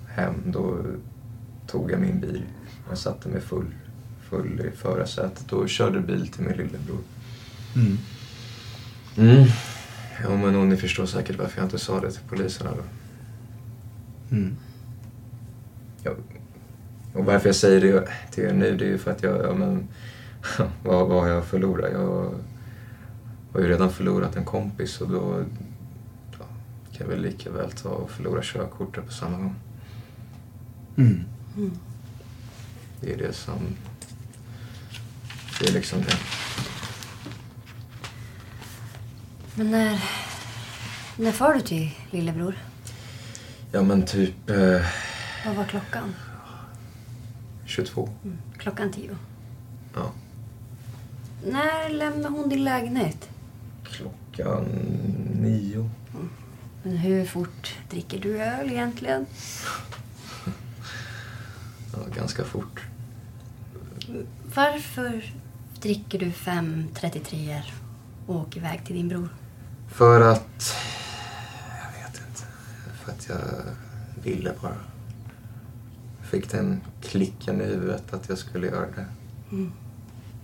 hem 0.08 0.34
då 0.46 0.78
tog 1.74 1.92
jag 1.92 2.00
min 2.00 2.20
bil. 2.20 2.44
Jag 2.90 2.98
satte 2.98 3.30
mig 3.30 3.42
full, 3.42 3.74
full 4.30 4.62
i 4.62 4.78
förarsätet 4.78 5.54
och 5.54 5.70
körde 5.70 6.00
bil 6.00 6.28
till 6.28 6.44
min 6.44 6.58
lillebror. 6.58 7.00
Mm. 7.76 7.98
Mm. 9.18 9.48
Ja, 10.24 10.30
men 10.30 10.56
och 10.56 10.68
ni 10.68 10.78
förstår 10.78 11.06
säkert 11.06 11.40
varför 11.40 11.58
jag 11.58 11.66
inte 11.66 11.80
sa 11.80 12.00
det 12.00 12.12
till 12.12 12.22
poliserna 12.30 12.72
då. 12.72 12.84
Mm. 14.36 14.56
Ja. 16.04 16.12
Och 17.14 17.26
varför 17.26 17.50
jag 17.50 17.56
säger 17.56 17.82
det 17.82 18.08
till 18.32 18.44
er 18.44 18.54
nu, 18.54 18.78
det 18.78 18.86
är 18.86 18.90
ju 18.90 18.98
för 18.98 19.12
att 19.12 19.24
jag, 19.24 19.46
ja 19.46 19.54
men, 19.54 19.88
vad, 20.84 21.08
vad 21.08 21.22
har 21.22 21.28
jag 21.28 21.46
förlorat? 21.46 21.92
Jag 21.92 22.34
har 23.54 23.60
ju 23.62 23.68
redan 23.68 23.90
förlorat 23.90 24.36
en 24.36 24.46
kompis 24.46 25.02
och 25.02 25.10
då 25.10 25.44
ja, 26.32 26.46
kan 26.92 27.08
jag 27.08 27.08
väl 27.08 27.22
lika 27.22 27.52
väl 27.52 27.72
ta 27.72 27.90
och 27.90 28.12
förlora 28.12 28.42
körkortet 28.44 29.06
på 29.06 29.12
samma 29.12 29.38
gång. 29.38 29.56
Mm. 30.98 31.24
Det 33.02 33.13
är 33.13 33.18
det 33.18 33.34
som... 33.34 33.60
Det 35.60 35.68
är 35.68 35.74
liksom 35.74 36.02
det. 36.02 36.18
Men 39.56 39.72
när... 39.72 40.04
När 41.18 41.32
far 41.32 41.54
du 41.54 41.62
till 41.62 41.92
lillebror? 42.12 42.56
Ja 43.72 43.82
men 43.82 44.06
typ 44.06 44.50
eh, 44.50 44.82
Vad 45.46 45.56
var 45.56 45.66
klockan? 45.66 46.16
22. 47.66 48.10
Mm, 48.24 48.38
klockan 48.58 48.92
tio. 48.92 49.18
Ja. 49.96 50.12
När 51.46 51.90
lämnade 51.90 52.36
hon 52.36 52.50
din 52.50 52.63
lägenhet? 52.63 53.30
Klockan 53.84 54.63
nio. 55.42 55.90
Men 56.84 56.98
hur 56.98 57.25
fort 57.25 57.75
dricker 57.90 58.19
du 58.19 58.38
öl 58.44 58.71
egentligen? 58.71 59.25
Ja, 61.94 62.00
ganska 62.15 62.44
fort. 62.44 62.81
Varför 64.56 65.33
dricker 65.81 66.19
du 66.19 66.31
fem 66.31 66.87
33 66.94 67.62
och 68.27 68.35
åker 68.35 68.60
iväg 68.60 68.85
till 68.85 68.96
din 68.96 69.08
bror? 69.08 69.29
För 69.87 70.21
att... 70.21 70.75
Jag 71.83 72.02
vet 72.02 72.21
inte. 72.29 72.44
För 73.04 73.12
att 73.12 73.29
jag 73.29 73.63
ville 74.23 74.54
bara. 74.62 74.75
Jag 76.19 76.27
fick 76.29 76.52
den 76.52 76.81
klicken 77.02 77.62
i 77.62 77.65
huvudet 77.65 78.13
att 78.13 78.29
jag 78.29 78.37
skulle 78.37 78.67
göra 78.67 78.85
det. 78.96 79.06
Mm. 79.52 79.71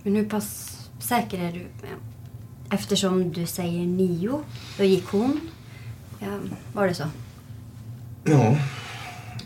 Men 0.02 0.16
hur 0.16 0.28
pass 0.28 0.76
säker 0.98 1.38
är 1.38 1.52
du? 1.52 1.66
Eftersom 2.70 3.32
du 3.32 3.46
säger 3.46 3.86
nio, 3.86 4.42
då 4.78 4.84
gick 4.84 5.06
hon. 5.06 5.40
Ja, 6.18 6.38
var 6.72 6.86
det 6.86 6.94
så? 6.94 7.04
Ja, 8.24 8.56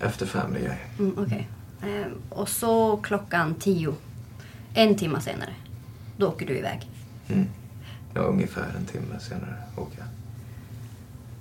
efter 0.01 0.27
Family 0.27 0.61
Guy. 0.61 0.77
Mm, 0.99 1.15
Okej. 1.19 1.49
Eh, 1.51 1.54
och 2.29 2.49
så 2.49 2.97
klockan 2.97 3.55
tio, 3.55 3.95
en 4.75 4.97
timme 4.97 5.21
senare, 5.21 5.55
då 6.17 6.29
åker 6.29 6.47
du 6.47 6.59
iväg. 6.59 6.89
Mm. 7.29 7.47
Ja, 8.15 8.21
ungefär 8.21 8.75
en 8.79 8.85
timme 8.85 9.21
senare 9.21 9.57
åker 9.77 9.99
jag. 9.99 10.07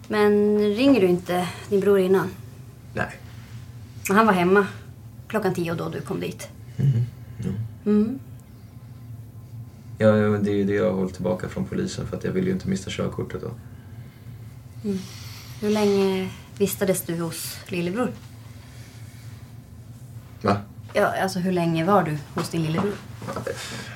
Men 0.08 0.58
ringer 0.60 1.02
du 1.02 1.08
inte 1.08 1.48
din 1.70 1.80
bror 1.80 2.00
innan? 2.00 2.30
Nej. 2.94 3.12
Han 4.10 4.26
var 4.26 4.34
hemma 4.34 4.68
klockan 5.28 5.54
tio 5.54 5.74
då 5.74 5.90
du 5.90 6.02
kom 6.02 6.20
dit. 6.20 6.50
Mm. 6.78 7.06
Mm. 7.86 8.20
Ja, 9.98 10.18
ja, 10.18 10.38
det 10.38 10.52
är 10.52 10.56
ju 10.56 10.64
det 10.64 10.74
jag 10.74 10.86
har 10.86 10.98
hållit 10.98 11.14
tillbaka 11.14 11.50
från 11.50 11.66
polisen 11.66 12.08
för 12.08 12.18
att 12.18 12.24
jag 12.24 12.32
vill 12.32 12.46
ju 12.46 12.52
inte 12.52 12.70
mista 12.70 12.92
körkortet 12.92 13.42
då. 13.42 13.52
Mm. 14.84 14.98
Hur 15.62 15.70
länge 15.70 16.30
vistades 16.58 17.02
du 17.02 17.20
hos 17.22 17.58
lillebror? 17.68 18.12
Va? 20.44 20.58
Ja, 20.94 21.22
alltså 21.22 21.40
hur 21.40 21.52
länge 21.52 21.86
var 21.86 22.04
du 22.04 22.18
hos 22.36 22.50
din 22.50 22.62
lillebror? 22.62 22.94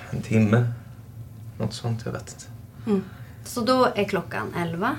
En 0.10 0.22
timme? 0.22 0.72
Något 1.58 1.74
sånt, 1.74 2.02
jag 2.06 2.12
vet 2.12 2.34
inte. 2.34 2.45
Mm. 2.89 3.04
Så 3.43 3.62
då 3.62 3.86
är 3.95 4.04
klockan 4.04 4.54
elva. 4.54 4.95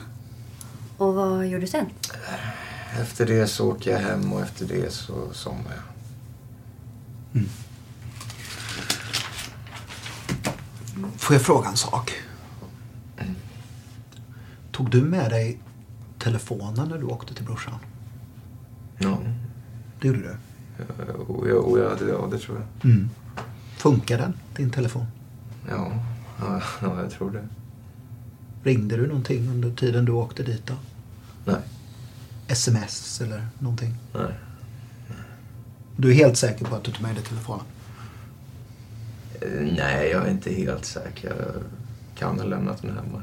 Och 0.96 1.14
vad 1.14 1.46
gör 1.46 1.60
du 1.60 1.66
sen? 1.66 1.86
Efter 3.00 3.26
det 3.26 3.46
så 3.46 3.70
åker 3.70 3.90
jag 3.90 3.98
hem 3.98 4.32
och 4.32 4.40
efter 4.40 4.66
det 4.66 4.92
så 4.92 5.32
somnar 5.32 5.72
jag. 5.72 5.82
Får 11.16 11.34
jag 11.34 11.42
fråga 11.42 11.68
en 11.68 11.76
sak? 11.76 12.12
Tog 14.72 14.90
du 14.90 15.02
med 15.02 15.30
dig 15.30 15.58
telefonen 16.18 16.88
när 16.88 16.98
du 16.98 17.04
åkte 17.04 17.34
till 17.34 17.44
brorsan? 17.44 17.78
Ja. 18.98 19.18
Det 20.00 20.08
gjorde 20.08 20.20
du? 20.20 20.36
Och 21.28 21.48
jag, 21.48 21.64
och 21.64 21.78
jag, 21.78 21.98
ja, 22.08 22.28
det 22.32 22.38
tror 22.38 22.56
jag. 22.58 22.90
Mm. 22.90 23.10
Funkar 23.76 24.18
den, 24.18 24.34
din 24.56 24.70
telefon? 24.70 25.06
Ja, 25.68 25.92
ja, 26.40 26.62
ja, 26.82 27.02
jag 27.02 27.10
tror 27.10 27.30
det. 27.30 27.48
Ringde 28.62 28.96
du 28.96 29.06
någonting 29.06 29.48
under 29.48 29.70
tiden 29.70 30.04
du 30.04 30.12
åkte 30.12 30.42
dit 30.42 30.66
då? 30.66 30.74
Nej. 31.44 31.60
Sms 32.48 33.20
eller 33.20 33.46
någonting? 33.58 33.94
Nej. 34.14 34.32
Du 35.96 36.10
är 36.10 36.14
helt 36.14 36.36
säker 36.36 36.64
på 36.64 36.76
att 36.76 36.84
du 36.84 36.92
tog 36.92 37.02
med 37.02 37.14
dig 37.14 37.24
telefonen? 37.24 37.64
Eh, 39.40 39.48
Nej, 39.76 40.10
jag 40.10 40.26
är 40.26 40.30
inte 40.30 40.52
helt 40.52 40.84
säker. 40.84 41.28
Jag 41.38 41.62
kan 42.18 42.38
ha 42.38 42.46
lämnat 42.46 42.82
den 42.82 42.90
hemma. 42.96 43.22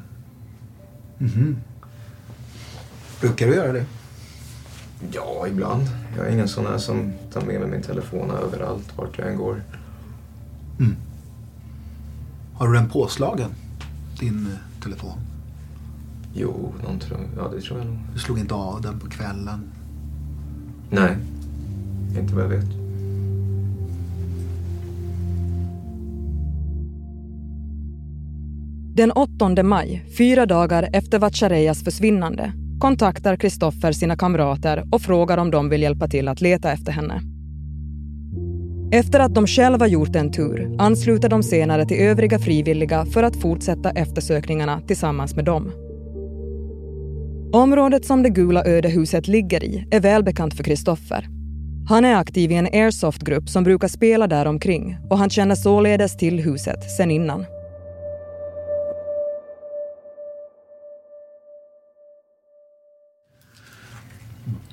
Mhm. 1.17 1.57
Brukar 3.21 3.47
du 3.47 3.55
göra 3.55 3.73
det? 3.73 3.85
Ja, 5.11 5.47
ibland. 5.47 5.83
Jag 6.17 6.27
är 6.27 6.31
ingen 6.31 6.47
sån 6.47 6.65
här 6.65 6.77
som 6.77 7.13
tar 7.33 7.41
med 7.41 7.59
mig 7.59 7.69
min 7.69 7.81
telefon 7.81 8.31
överallt, 8.31 8.97
vart 8.97 9.17
jag 9.17 9.27
än 9.27 9.37
går. 9.37 9.63
Mm. 10.79 10.95
Har 12.53 12.67
du 12.67 12.73
den 12.73 12.89
påslagen? 12.89 13.49
Din 14.19 14.47
eh, 14.47 14.83
telefon? 14.83 15.17
Jo, 16.33 16.73
någon 16.83 16.99
tror, 16.99 17.19
ja, 17.37 17.51
det 17.55 17.61
tror 17.61 17.79
jag 17.79 17.87
nog. 17.87 17.97
Du 18.13 18.19
slog 18.19 18.39
inte 18.39 18.53
av 18.53 18.81
den 18.81 18.99
på 18.99 19.09
kvällen? 19.09 19.71
Nej, 20.89 21.17
inte 22.19 22.35
vad 22.35 22.43
jag 22.43 22.49
vet. 22.49 22.85
Den 28.95 29.11
8 29.11 29.63
maj, 29.63 30.05
fyra 30.17 30.45
dagar 30.45 30.89
efter 30.93 31.19
Vatchareeyas 31.19 31.83
försvinnande, 31.83 32.53
kontaktar 32.85 33.35
Kristoffer 33.35 33.91
sina 33.91 34.15
kamrater 34.15 34.83
och 34.91 35.01
frågar 35.01 35.37
om 35.37 35.51
de 35.51 35.69
vill 35.69 35.81
hjälpa 35.81 36.07
till 36.07 36.27
att 36.27 36.41
leta 36.41 36.71
efter 36.71 36.91
henne. 36.91 37.21
Efter 38.91 39.19
att 39.19 39.35
de 39.35 39.47
själva 39.47 39.87
gjort 39.87 40.15
en 40.15 40.31
tur 40.31 40.75
ansluter 40.79 41.29
de 41.29 41.43
senare 41.43 41.85
till 41.85 41.97
övriga 41.97 42.39
frivilliga 42.39 43.05
för 43.05 43.23
att 43.23 43.41
fortsätta 43.41 43.91
eftersökningarna 43.91 44.81
tillsammans 44.81 45.35
med 45.35 45.45
dem. 45.45 45.71
Området 47.53 48.05
som 48.05 48.23
det 48.23 48.29
gula 48.29 48.65
ödehuset 48.65 49.27
ligger 49.27 49.63
i 49.63 49.87
är 49.91 49.99
välbekant 49.99 50.53
för 50.53 50.63
Kristoffer. 50.63 51.27
Han 51.89 52.05
är 52.05 52.15
aktiv 52.15 52.51
i 52.51 52.55
en 52.55 52.65
airsoftgrupp 52.73 53.49
som 53.49 53.63
brukar 53.63 53.87
spela 53.87 54.27
där 54.27 54.45
omkring 54.45 54.97
och 55.09 55.17
han 55.17 55.29
känner 55.29 55.55
således 55.55 56.17
till 56.17 56.39
huset 56.39 56.91
sen 56.97 57.11
innan. 57.11 57.45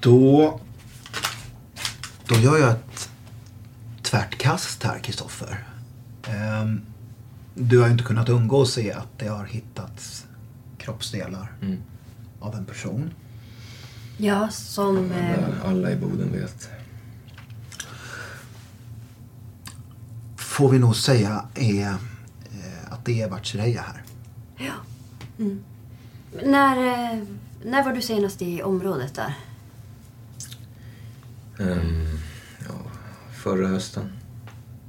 Då, 0.01 0.61
då 2.29 2.35
gör 2.35 2.59
jag 2.59 2.71
ett 2.71 3.11
tvärt 4.03 4.39
kast 4.39 4.83
här, 4.83 4.99
Kristoffer. 4.99 5.65
Ehm, 6.29 6.81
du 7.55 7.79
har 7.79 7.87
ju 7.87 7.93
inte 7.93 8.05
kunnat 8.05 8.29
undgå 8.29 8.63
att 8.63 8.69
se 8.69 8.93
att 8.93 9.19
det 9.19 9.29
har 9.29 9.45
hittats 9.45 10.27
kroppsdelar 10.79 11.53
Mm. 11.63 11.79
av 12.41 12.55
en 12.55 12.65
person. 12.65 13.11
Ja, 14.19 14.49
som... 14.51 15.11
Eh, 15.13 15.39
Alla 15.65 15.91
i 15.91 15.97
Boden 15.97 16.33
vet. 16.33 16.69
Får 20.37 20.69
vi 20.69 20.79
nog 20.79 20.97
säga 20.97 21.45
är 21.55 21.89
eh, 21.89 22.93
att 22.93 23.05
det 23.05 23.23
är 23.23 23.29
Vatchareeya 23.31 23.83
här. 23.83 24.03
ja. 24.67 24.73
Mm. 25.39 25.65
När, 26.45 26.77
eh, 26.77 27.23
när 27.65 27.85
var 27.85 27.93
du 27.93 28.01
senast 28.03 28.43
i 28.43 28.63
området 28.63 29.15
där? 29.15 29.35
Ehm, 31.59 32.07
ja, 32.69 32.75
förra 33.43 33.67
hösten. 33.69 34.13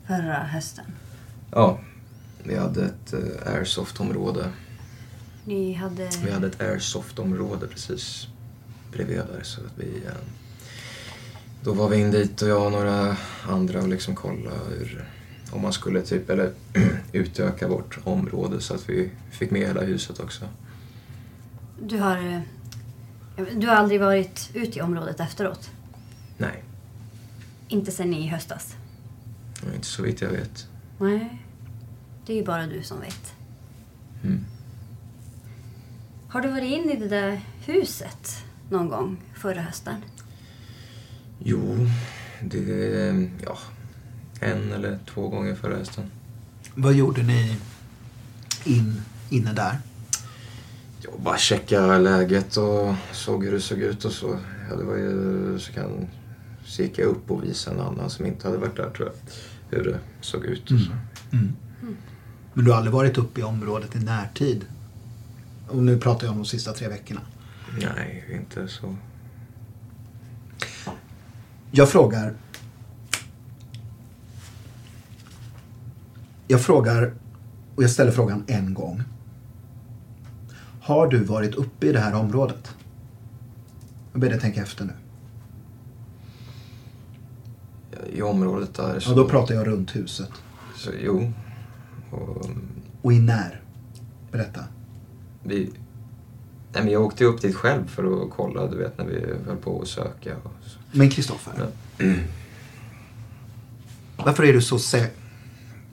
Förra 0.08 0.34
hösten. 0.44 0.86
Ja, 1.52 1.80
vi 2.44 2.58
hade 2.58 2.86
ett 2.86 3.14
uh, 3.14 3.54
airsoft-område. 3.56 4.50
Ni 5.46 5.74
hade... 5.74 6.10
Vi 6.26 6.32
hade 6.32 6.48
ett 6.48 6.62
airsoft-område 6.62 7.68
precis 7.68 8.28
bredvid 8.92 9.18
där. 9.18 9.40
Så 9.44 9.62
att 9.62 9.72
vi, 9.78 10.06
eh, 10.06 10.12
då 11.64 11.74
var 11.74 11.90
vi 11.90 11.98
in 11.98 12.12
dit 12.12 12.42
och 12.42 12.48
jag 12.48 12.66
och 12.66 12.72
några 12.72 13.18
andra 13.50 13.82
och 13.82 13.88
liksom 13.88 14.16
kolla 14.16 14.52
hur, 14.70 15.10
om 15.52 15.62
man 15.62 15.74
skulle 15.74 16.02
typ, 16.02 16.30
eller 16.30 16.52
utöka 17.12 17.68
vårt 17.68 17.98
område 18.04 18.62
så 18.62 18.74
att 18.74 18.90
vi 18.90 19.10
fick 19.32 19.52
med 19.52 19.62
hela 19.62 19.82
huset 19.82 20.20
också. 20.20 20.46
Du 21.82 22.00
har... 22.00 22.18
eh, 22.18 22.40
Du 23.58 23.68
har 23.68 23.76
aldrig 23.76 24.00
varit 24.00 24.50
ute 24.54 24.80
i 24.80 24.82
området 24.82 25.20
efteråt? 25.20 25.70
Nej, 26.38 26.64
Inte 27.68 27.92
sen 27.92 28.14
i 28.14 28.28
höstas? 28.28 28.76
inte 29.76 29.88
så 29.88 30.04
vitt 30.04 30.22
jag 30.22 30.30
vet. 30.30 30.68
Nej. 31.00 31.42
Det 32.26 32.34
är 32.34 32.38
ju 32.38 32.46
bara 32.46 32.68
du 32.68 32.84
som 32.84 33.00
vet. 33.00 33.34
Mm. 34.24 34.46
Har 36.28 36.42
du 36.42 36.48
varit 36.50 36.64
inne 36.72 36.94
i 36.94 36.96
det 37.00 37.08
där 37.08 37.42
huset 37.66 38.44
någon 38.70 38.90
gång 38.90 39.18
förra 39.36 39.62
hösten? 39.62 39.96
Jo, 41.40 41.78
det, 42.42 43.30
ja, 43.46 43.58
en 44.40 44.72
eller 44.74 45.00
två 45.14 45.30
gånger 45.30 45.56
förra 45.56 45.76
hösten. 45.78 46.04
Vad 46.76 46.94
gjorde 46.94 47.24
ni 47.24 47.56
in, 48.66 49.02
inne 49.30 49.54
där? 49.54 49.80
Jag 51.02 51.14
bara 51.22 51.38
checka 51.38 51.98
läget 51.98 52.58
och 52.58 52.96
såg 53.12 53.46
hur 53.46 53.52
det 53.52 53.62
såg 53.62 53.80
ut 53.80 54.06
och 54.06 54.12
så. 54.12 54.40
Ja, 54.70 54.76
det 54.76 54.84
var 54.84 54.96
ju, 54.96 55.60
så 55.60 55.72
kan, 55.74 56.08
så 56.66 56.82
gick 56.82 56.98
jag 56.98 57.08
upp 57.08 57.32
och 57.32 57.44
visade 57.44 57.76
en 57.76 57.86
annan 57.86 58.10
som 58.10 58.26
inte 58.26 58.48
hade 58.48 58.60
varit 58.60 58.76
där 58.76 58.90
tror 58.90 59.08
jag. 59.08 59.78
Hur 59.78 59.84
det 59.84 60.00
såg 60.22 60.46
ut 60.46 60.72
och 60.72 60.80
så. 60.80 60.92
Mm. 61.32 61.56
Men 62.54 62.66
du 62.66 62.72
har 62.72 62.78
aldrig 62.78 62.94
varit 62.94 63.18
uppe 63.18 63.40
i 63.40 63.44
området 63.44 63.96
i 63.96 64.00
närtid? 64.00 64.66
Och 65.68 65.84
nu 65.84 65.98
pratar 65.98 66.26
jag 66.26 66.32
om 66.32 66.38
de 66.38 66.46
sista 66.46 66.74
tre 66.74 66.88
veckorna. 66.88 67.22
Nej, 67.96 68.26
inte 68.34 68.68
så. 68.68 68.96
Jag 71.72 71.90
frågar... 71.90 72.34
Jag 76.48 76.62
frågar, 76.62 77.14
och 77.76 77.84
jag 77.84 77.92
ställer 77.92 78.12
frågan 78.12 78.44
en 78.48 78.74
gång. 78.74 79.04
Har 80.82 81.08
du 81.08 81.24
varit 81.24 81.56
uppe 81.56 81.88
i 81.88 81.92
det 81.92 82.00
här 82.00 82.14
området? 82.14 82.76
Jag 84.12 84.22
ber 84.22 84.30
dig 84.30 84.40
tänka 84.40 84.62
efter 84.62 84.86
nu. 84.86 84.94
I 88.10 88.22
området 88.22 88.74
där 88.74 89.00
så... 89.00 89.12
Ja, 89.12 89.16
då 89.16 89.30
pratar 89.30 89.56
jag 89.56 89.68
runt 89.68 89.96
huset. 89.96 90.30
Så, 90.76 90.92
jo. 91.04 91.34
Och, 92.12 92.50
Och 93.02 93.14
i 93.14 93.20
när? 93.20 93.62
Berätta. 94.32 94.60
vi... 95.44 95.70
Nej, 96.74 96.84
men 96.84 96.94
jag 96.94 97.02
åkte 97.02 97.26
upp 97.26 97.42
dit 97.42 97.56
själv 97.56 97.88
för 97.88 98.24
att 98.24 98.30
kolla, 98.32 98.68
du 98.68 98.78
vet, 98.78 98.98
när 98.98 99.06
vi 99.06 99.26
höll 99.48 99.58
på 99.58 99.82
att 99.82 99.88
söka. 99.88 100.36
Men 100.92 101.10
Kristoffer. 101.10 101.68
Varför 104.18 104.44
är 104.44 104.54
du 104.54 104.62
så 104.62 104.80
säker? 104.80 105.10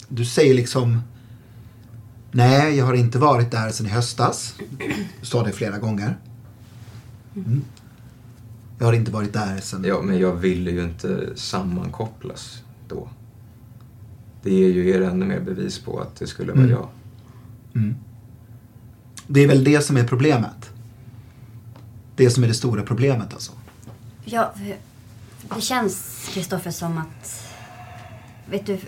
Du 0.09 0.25
säger 0.25 0.55
liksom... 0.55 1.03
Nej, 2.33 2.77
jag 2.77 2.85
har 2.85 2.95
inte 2.95 3.19
varit 3.19 3.51
där 3.51 3.71
sedan 3.71 3.87
i 3.87 3.89
höstas. 3.89 4.55
Du 5.21 5.27
sa 5.27 5.43
det 5.43 5.53
flera 5.53 5.79
gånger. 5.79 6.17
Mm. 7.37 7.65
Jag 8.81 8.87
har 8.87 8.93
inte 8.93 9.11
varit 9.11 9.33
där 9.33 9.61
sen... 9.61 9.85
Ja, 9.85 10.03
men 10.03 10.19
jag 10.19 10.33
ville 10.33 10.71
ju 10.71 10.85
inte 10.85 11.37
sammankopplas 11.37 12.63
då. 12.89 13.09
Det 14.43 14.55
ger 14.55 14.69
ju 14.69 14.91
er 14.91 15.01
ännu 15.01 15.25
mer 15.27 15.41
bevis 15.41 15.79
på 15.79 16.01
att 16.01 16.17
det 16.17 16.27
skulle 16.27 16.53
vara 16.53 16.65
Mm. 16.65 16.71
jag. 16.71 16.89
Mm. 17.75 17.97
Det 19.27 19.41
är 19.41 19.49
väl 19.49 19.65
det 19.65 19.81
som 19.81 19.97
är 19.97 20.05
problemet. 20.05 20.71
Det 22.17 22.31
som 22.31 22.45
är 22.45 22.49
det 22.49 22.55
stora 22.55 22.83
problemet 22.83 23.35
alltså. 23.35 23.53
Ja, 24.25 24.55
det 25.55 25.61
känns, 25.61 26.29
Kristoffer, 26.33 26.71
som 26.71 26.99
att... 26.99 27.55
Vet 28.51 28.67
du, 28.67 28.79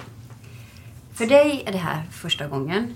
för 1.13 1.27
dig 1.27 1.63
är 1.67 1.73
det 1.73 1.79
här 1.79 2.03
första 2.11 2.49
gången. 2.49 2.95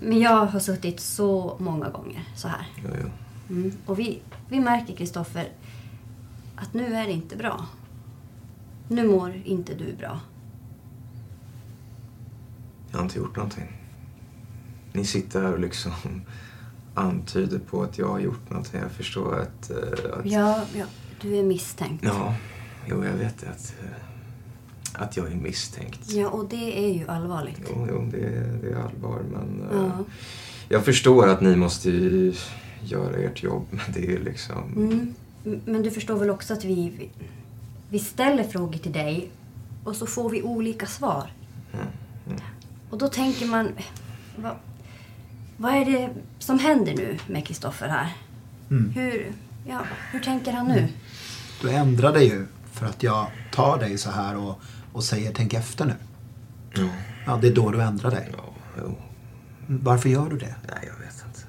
Men 0.00 0.18
jag 0.18 0.46
har 0.46 0.60
suttit 0.60 1.00
så 1.00 1.56
många 1.60 1.88
gånger 1.88 2.24
så 2.36 2.48
här. 2.48 2.66
Jo, 2.84 2.90
jo. 3.02 3.10
Mm. 3.56 3.72
Och 3.86 3.98
vi, 3.98 4.20
vi 4.48 4.60
märker, 4.60 4.94
Kristoffer, 4.96 5.48
att 6.56 6.74
nu 6.74 6.94
är 6.94 7.06
det 7.06 7.12
inte 7.12 7.36
bra. 7.36 7.66
Nu 8.88 9.08
mår 9.08 9.34
inte 9.44 9.74
du 9.74 9.92
bra. 9.96 10.20
Jag 12.90 12.98
har 12.98 13.04
inte 13.04 13.18
gjort 13.18 13.36
någonting. 13.36 13.80
Ni 14.92 15.04
sitter 15.04 15.42
här 15.42 15.52
och 15.52 15.60
liksom 15.60 15.92
antyder 16.94 17.58
på 17.58 17.82
att 17.82 17.98
jag 17.98 18.08
har 18.08 18.18
gjort 18.18 18.50
någonting. 18.50 18.80
Jag 18.80 18.90
förstår 18.92 19.38
att... 19.40 19.70
eh, 19.70 20.18
att 20.18 20.26
Ja, 20.26 20.64
ja, 20.76 20.84
du 21.20 21.36
är 21.36 21.42
misstänkt. 21.42 22.04
Ja, 22.04 22.34
jo, 22.86 23.04
jag 23.04 23.12
vet. 23.12 23.42
Att, 23.42 23.74
eh, 23.82 25.02
att 25.02 25.16
jag 25.16 25.32
är 25.32 25.36
misstänkt. 25.36 26.10
Ja, 26.12 26.28
och 26.28 26.48
det 26.48 26.86
är 26.88 26.92
ju 26.98 27.08
allvarligt. 27.08 27.60
Jo, 27.70 27.86
jo 27.90 28.08
det, 28.10 28.26
är, 28.26 28.58
det 28.62 28.70
är 28.70 28.76
allvar. 28.76 29.20
Men 29.32 29.62
eh, 29.72 29.76
Ja. 29.98 30.04
jag 30.68 30.84
förstår 30.84 31.28
att 31.28 31.40
ni 31.40 31.56
måste 31.56 31.90
göra 32.82 33.16
ert 33.16 33.42
jobb. 33.42 33.66
Men 33.70 33.80
det 33.94 34.12
är 34.14 34.20
liksom... 34.20 34.72
Mm. 34.76 35.14
Men 35.44 35.82
du 35.82 35.90
förstår 35.90 36.16
väl 36.16 36.30
också 36.30 36.54
att 36.54 36.64
vi, 36.64 37.10
vi, 37.90 37.98
ställer 37.98 38.44
frågor 38.44 38.78
till 38.78 38.92
dig 38.92 39.30
och 39.84 39.96
så 39.96 40.06
får 40.06 40.30
vi 40.30 40.42
olika 40.42 40.86
svar. 40.86 41.32
Och 42.90 42.98
då 42.98 43.08
tänker 43.08 43.46
man, 43.46 43.68
vad, 44.36 44.56
vad 45.56 45.74
är 45.74 45.84
det 45.84 46.10
som 46.38 46.58
händer 46.58 46.94
nu 46.94 47.18
med 47.26 47.46
Kristoffer 47.46 47.88
här? 47.88 48.12
Mm. 48.70 48.90
Hur, 48.90 49.32
ja, 49.66 49.80
hur 50.12 50.20
tänker 50.20 50.52
han 50.52 50.68
nu? 50.68 50.88
Du 51.60 51.70
ändrar 51.70 52.12
dig 52.12 52.28
ju 52.28 52.46
för 52.72 52.86
att 52.86 53.02
jag 53.02 53.26
tar 53.52 53.78
dig 53.78 53.98
så 53.98 54.10
här 54.10 54.36
och, 54.36 54.60
och 54.92 55.04
säger 55.04 55.32
tänk 55.32 55.54
efter 55.54 55.84
nu. 55.84 55.94
Ja. 56.74 56.88
Ja, 57.26 57.38
det 57.42 57.48
är 57.48 57.54
då 57.54 57.70
du 57.70 57.82
ändrar 57.82 58.10
dig. 58.10 58.28
Ja, 58.36 58.44
jo. 58.78 58.96
Varför 59.66 60.08
gör 60.08 60.30
du 60.30 60.38
det? 60.38 60.54
Nej, 60.68 60.90
jag 60.92 61.06
vet 61.06 61.24
inte. 61.26 61.40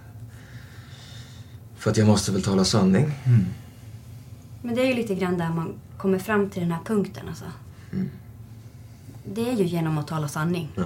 För 1.77 1.91
att 1.91 1.97
jag 1.97 2.07
måste 2.07 2.31
väl 2.31 2.43
tala 2.43 2.65
sanning. 2.65 3.11
Mm. 3.25 3.45
Men 4.65 4.75
det 4.75 4.81
är 4.81 4.85
ju 4.85 4.93
lite 4.93 5.15
grann 5.15 5.37
där 5.37 5.49
man 5.49 5.73
kommer 5.97 6.19
fram 6.19 6.49
till 6.49 6.61
den 6.61 6.71
här 6.71 6.83
punkten 6.85 7.29
alltså. 7.29 7.45
Mm. 7.93 8.09
Det 9.33 9.49
är 9.49 9.53
ju 9.53 9.63
genom 9.63 9.97
att 9.97 10.07
tala 10.07 10.27
sanning. 10.27 10.71
Ja. 10.75 10.83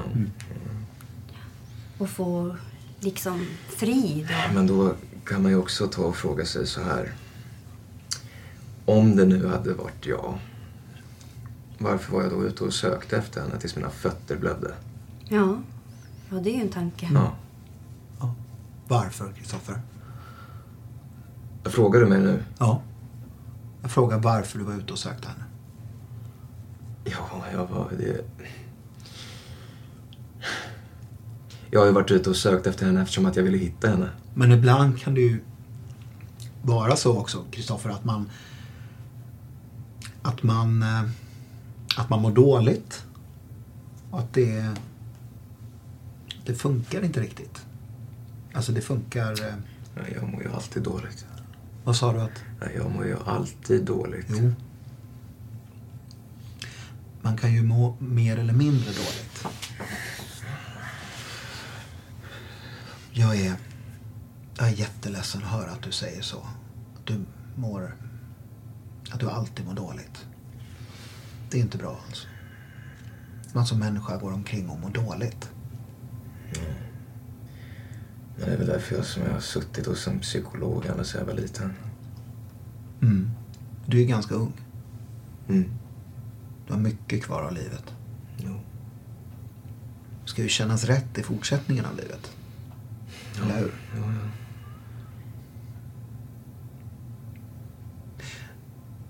Och 1.98 2.10
få 2.10 2.56
liksom 3.00 3.46
frid 3.70 4.28
och... 4.48 4.54
Men 4.54 4.68
då 4.68 4.94
kan 5.26 5.44
man 5.44 5.52
ju 5.52 5.58
också 5.58 5.88
ta 5.88 6.02
och 6.02 6.16
fråga 6.16 6.46
sig 6.46 6.68
så 6.68 6.82
här. 6.82 7.14
Om 8.86 9.16
det 9.16 9.26
nu 9.26 9.48
hade 9.48 9.74
varit 9.74 10.06
jag. 10.06 10.40
Varför 11.78 12.14
var 12.14 12.22
jag 12.22 12.32
då 12.32 12.44
ute 12.46 12.64
och 12.64 12.74
sökte 12.74 13.18
efter 13.18 13.42
henne 13.42 13.60
tills 13.60 13.76
mina 13.76 13.90
fötter 13.90 14.38
blödde? 14.38 14.74
Ja, 15.28 15.58
ja 16.30 16.38
det 16.38 16.50
är 16.50 16.56
ju 16.56 16.62
en 16.62 16.70
tanke. 16.70 17.10
Ja. 17.14 17.36
Varför, 18.88 19.32
Kristoffer? 19.32 19.82
Frågar 21.64 22.00
du 22.00 22.06
mig 22.06 22.20
nu? 22.20 22.44
Ja. 22.58 22.82
Jag 23.82 23.92
frågar 23.92 24.20
varför 24.20 24.60
du 24.60 24.66
var 24.66 24.74
ute 24.74 24.94
och 24.94 25.00
sökte 25.00 25.28
henne. 25.28 25.44
Ja, 27.04 27.44
jag 27.54 27.68
var... 27.68 27.92
Det... 27.98 28.26
Jag 31.72 31.80
har 31.80 31.88
ju 31.88 31.94
varit 31.94 32.12
ute 32.12 32.30
och 32.30 32.36
sökt 32.36 32.68
efter 32.68 32.86
henne 32.86 33.02
eftersom 33.02 33.26
att 33.26 33.36
jag 33.36 33.44
ville 33.44 33.58
hitta 33.58 33.90
henne. 33.90 34.10
Men 34.34 34.52
ibland 34.52 35.00
kan 35.00 35.14
det 35.14 35.22
ju 35.22 35.40
vara 36.62 36.96
så 36.96 37.18
också, 37.18 37.44
Kristoffer, 37.52 37.90
att 37.90 38.06
man 38.06 38.30
att 40.22 40.44
man 40.44 40.84
eh, 40.84 41.04
att 41.98 42.10
man 42.10 42.22
mår 42.22 42.32
dåligt. 42.32 43.06
Och 44.12 44.20
att 44.20 44.34
det 44.34 44.76
det 46.46 46.56
funkar 46.56 47.06
inte 47.06 47.20
riktigt. 47.20 47.66
Alltså 48.54 48.72
det 48.72 48.82
funkar... 48.82 49.32
eh, 49.32 49.54
jag 50.16 50.32
mår 50.32 50.44
ju 50.44 50.52
alltid 50.52 50.84
dåligt. 50.84 51.26
Vad 51.84 51.96
sa 51.96 52.14
du 52.14 52.20
att? 52.22 52.44
Nej, 52.60 52.74
jag 52.76 52.92
mår 52.92 53.06
ju 53.06 53.18
alltid 53.26 53.86
dåligt. 53.86 54.28
Jo. 54.30 54.52
Man 57.22 57.38
kan 57.38 57.54
ju 57.54 57.64
må 57.64 57.96
mer 58.00 58.38
eller 58.38 58.54
mindre 58.54 58.86
dåligt. 58.86 59.46
Jag 63.12 63.36
är, 63.36 63.56
jag 64.58 64.68
är 64.68 64.72
jätteledsen 64.72 65.44
att 65.44 65.50
höra 65.50 65.72
att 65.72 65.82
du 65.82 65.92
säger 65.92 66.22
så. 66.22 66.38
Att 66.96 67.06
du 67.06 67.26
mår... 67.56 67.96
Att 69.12 69.20
du 69.20 69.30
alltid 69.30 69.66
mår 69.66 69.74
dåligt. 69.74 70.26
Det 71.50 71.58
är 71.58 71.62
inte 71.62 71.78
bra 71.78 72.00
alltså. 72.08 72.28
Man 73.54 73.66
som 73.66 73.80
människa 73.80 74.18
går 74.18 74.34
omkring 74.34 74.70
och 74.70 74.80
mår 74.80 74.90
dåligt. 74.90 75.50
Men 78.38 78.48
det 78.48 78.54
är 78.54 78.58
väl 78.58 78.68
därför 78.68 78.96
jag 78.96 79.06
som 79.06 79.24
jag 79.24 79.32
har 79.32 79.40
suttit 79.40 79.86
hos 79.86 80.08
en 80.08 80.20
psykolog 80.20 80.86
ända 80.86 81.04
sedan 81.04 81.20
jag 81.20 81.26
var 81.26 81.42
liten. 81.42 81.74
Mm. 83.02 83.32
Du 83.86 84.02
är 84.02 84.06
ganska 84.06 84.36
ung. 84.36 84.54
Mm. 85.50 85.72
Du 86.68 86.74
har 86.74 86.80
mycket 86.80 87.24
kvar 87.24 87.42
av 87.42 87.54
livet. 87.54 87.94
Jo. 88.38 88.60
Det 90.24 90.30
ska 90.30 90.42
ju 90.42 90.50
kännas 90.50 90.84
rätt 90.84 91.18
i 91.18 91.24
fortsättningen 91.24 91.86
av 91.86 91.96
livet. 91.96 92.32
Eller 93.42 93.58
hur? 93.60 93.74
Jo, 93.96 94.04
jo. 94.06 94.30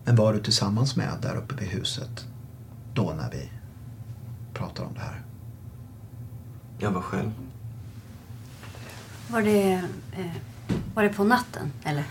Men 0.03 0.15
var 0.15 0.33
du 0.33 0.43
tillsammans 0.43 0.95
med 0.95 1.17
där 1.21 1.35
uppe 1.35 1.55
vid 1.55 1.67
huset 1.67 2.25
då 2.93 3.13
när 3.17 3.31
vi 3.31 3.49
pratar 4.53 4.83
om 4.83 4.93
det 4.93 4.99
här? 4.99 5.21
Jag 6.79 6.91
var 6.91 7.01
själv. 7.01 7.31
Var 9.27 9.41
det, 9.41 9.73
eh, 10.11 10.31
var 10.93 11.03
det 11.03 11.09
på 11.09 11.23
natten, 11.23 11.71
eller? 11.83 12.03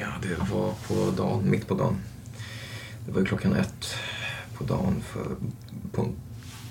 Ja, 0.00 0.06
det 0.22 0.52
var 0.52 0.74
på 0.88 1.10
dagen, 1.16 1.50
mitt 1.50 1.68
på 1.68 1.74
dagen. 1.74 1.96
Det 3.06 3.12
var 3.12 3.20
ju 3.20 3.26
klockan 3.26 3.52
ett 3.52 3.94
på 4.54 4.64
dagen 4.64 5.02
för, 5.02 5.36
på 5.92 6.02
en 6.02 6.12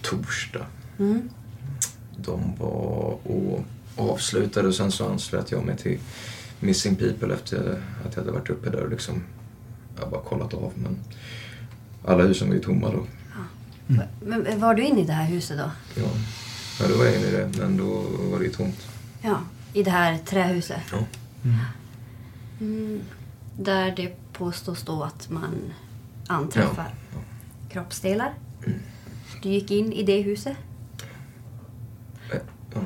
torsdag. 0.01 0.65
Mm. 0.99 1.29
De 2.17 2.55
var 2.59 3.17
och 3.23 3.65
avslutade 3.95 4.67
och 4.67 4.75
sen 4.75 4.91
så 4.91 5.09
anslöt 5.09 5.51
jag 5.51 5.65
mig 5.65 5.77
till 5.77 5.99
Missing 6.59 6.95
People 6.95 7.33
efter 7.33 7.83
att 8.05 8.15
jag 8.15 8.21
hade 8.21 8.31
varit 8.31 8.49
uppe 8.49 8.69
där 8.69 8.83
och 8.83 8.89
liksom, 8.89 9.23
jag 9.95 10.03
har 10.03 10.11
bara 10.11 10.21
kollat 10.21 10.53
av 10.53 10.71
men 10.75 10.97
alla 12.05 12.23
husen 12.23 12.47
var 12.47 12.55
ju 12.55 12.61
tomma 12.61 12.91
då. 12.91 13.05
Men 14.19 14.59
var 14.59 14.73
du 14.73 14.83
inne 14.83 15.01
i 15.01 15.05
det 15.05 15.13
här 15.13 15.25
huset 15.25 15.57
då? 15.57 15.71
Ja, 16.01 16.09
ja 16.79 16.87
då 16.87 16.97
var 16.97 17.05
jag 17.05 17.15
inne 17.15 17.27
i 17.27 17.31
det 17.31 17.49
men 17.57 17.77
då 17.77 18.05
var 18.31 18.39
det 18.39 18.45
ju 18.45 18.51
tomt. 18.51 18.87
Ja, 19.21 19.41
i 19.73 19.83
det 19.83 19.91
här 19.91 20.17
trähuset? 20.17 20.81
Ja. 20.91 20.97
Mm, 21.43 21.57
där 23.57 23.91
det 23.95 24.33
påstås 24.33 24.83
då 24.83 25.03
att 25.03 25.29
man 25.29 25.73
anträffar 26.27 26.93
kroppsdelar. 27.69 28.33
Du 29.43 29.49
gick 29.49 29.71
in 29.71 29.93
i 29.93 30.03
det 30.03 30.21
huset. 30.21 30.57
Ja. 32.73 32.79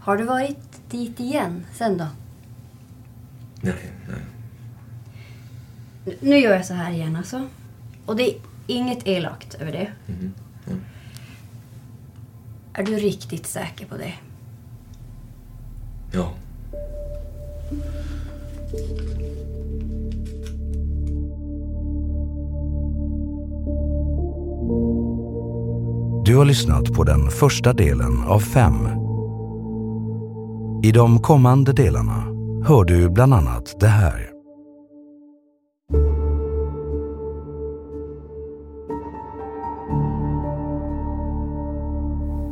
Har 0.00 0.16
du 0.16 0.24
varit 0.24 0.58
dit 0.90 1.20
igen 1.20 1.64
sen 1.72 1.98
då? 1.98 2.06
Nej, 3.60 3.92
nej. 4.08 4.20
Nu- 6.20 6.38
gör 6.38 6.52
jag 6.56 6.66
så 6.66 6.74
här 6.74 6.90
igen 6.90 7.16
alltså. 7.16 7.48
Och 8.06 8.16
det 8.16 8.22
är 8.30 8.40
inget 8.66 9.06
elakt 9.06 9.54
över 9.54 9.72
det. 9.72 9.92
Mhm. 10.06 10.32
Mm. 10.66 10.80
Är 12.72 12.82
du 12.82 12.96
riktigt 12.96 13.46
säker 13.46 13.86
på 13.86 13.96
det? 13.96 14.14
Ja. 16.12 16.34
Du 26.26 26.36
har 26.36 26.44
lyssnat 26.44 26.92
på 26.92 27.04
den 27.04 27.30
första 27.30 27.72
delen 27.72 28.22
av 28.28 28.40
fem. 28.40 28.74
I 30.82 30.92
de 30.92 31.18
kommande 31.18 31.72
delarna 31.72 32.24
hör 32.64 32.84
du 32.84 33.10
bland 33.10 33.34
annat 33.34 33.80
det 33.80 33.86
här. 33.86 34.30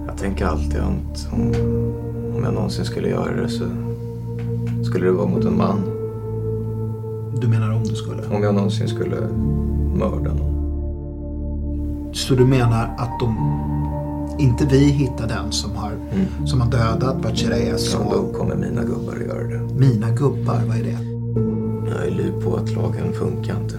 Jag 0.07 0.19
tänker 0.19 0.47
alltid 0.47 0.81
att 0.81 1.29
om, 1.33 1.53
jag 2.45 2.55
någonsin 2.55 2.85
skulle 2.85 3.09
göra 3.09 3.33
det 3.37 3.49
så 3.49 3.65
skulle 4.85 5.07
det 5.07 5.13
vara 5.13 5.29
mot 5.29 5.45
en 5.45 5.57
man. 5.57 5.94
Du 7.41 7.49
menar 7.49 7.71
om 7.75 7.83
du 7.85 7.95
skulle? 7.95 8.23
Om 8.37 8.43
jag 8.43 8.55
någonsin 8.55 8.89
skulle 8.89 9.17
mörda 9.95 10.33
någon. 10.35 10.55
Så 12.15 12.35
du 12.35 12.45
menar 12.45 12.95
att 12.99 13.21
de, 13.21 13.61
inte 14.39 14.67
vi 14.67 14.79
hittar 14.85 15.29
den 15.29 15.53
som 15.53 15.77
har, 15.77 15.91
Mm. 16.13 16.47
som 16.47 16.61
har 16.61 16.71
dödat 16.71 17.23
Bachereas 17.23 17.93
Ja, 17.93 17.99
son? 17.99 18.07
då 18.13 18.39
kommer 18.39 18.55
mina 18.57 18.83
gubbar 18.85 19.13
att 19.13 19.27
göra 19.27 19.43
det. 19.49 19.75
Mina 19.75 20.11
gubbar, 20.11 20.61
vad 20.69 20.77
är 20.77 20.83
det? 20.85 20.99
Jag 21.91 22.07
är 22.07 22.11
liv 22.11 22.33
på 22.45 22.57
att 22.57 22.71
lagen 22.73 23.13
funkar 23.13 23.57
inte. 23.63 23.79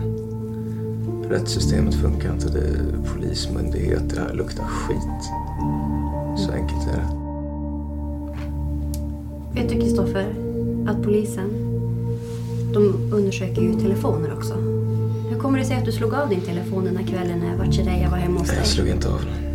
Rättssystemet 1.33 1.93
funkar 1.93 2.33
inte. 2.33 2.47
Det 2.49 2.59
är 2.59 3.13
polismyndighet. 3.13 4.09
Det 4.15 4.21
här 4.21 4.33
luktar 4.33 4.63
skit. 4.63 5.23
Så 6.37 6.51
enkelt 6.51 6.87
är 6.87 6.97
det. 6.97 7.09
Vet 9.61 9.69
du 9.69 9.75
Kristoffer 9.75 10.35
att 10.87 11.03
polisen, 11.03 11.49
de 12.75 13.13
undersöker 13.13 13.61
ju 13.61 13.73
telefoner 13.73 14.33
också. 14.33 14.53
Hur 15.29 15.39
kommer 15.39 15.59
det 15.59 15.65
sig 15.65 15.77
att 15.77 15.85
du 15.85 15.91
slog 15.91 16.13
av 16.13 16.29
din 16.29 16.41
telefon 16.41 16.85
den 16.85 16.97
här 16.97 17.07
kvällen 17.07 17.39
när 17.39 17.57
Vatchereya 17.57 18.09
var 18.09 18.17
hemma 18.17 18.39
hos 18.39 18.47
Jag 18.47 18.57
dig? 18.57 18.65
slog 18.65 18.87
inte 18.87 19.07
av 19.09 19.19
den. 19.19 19.54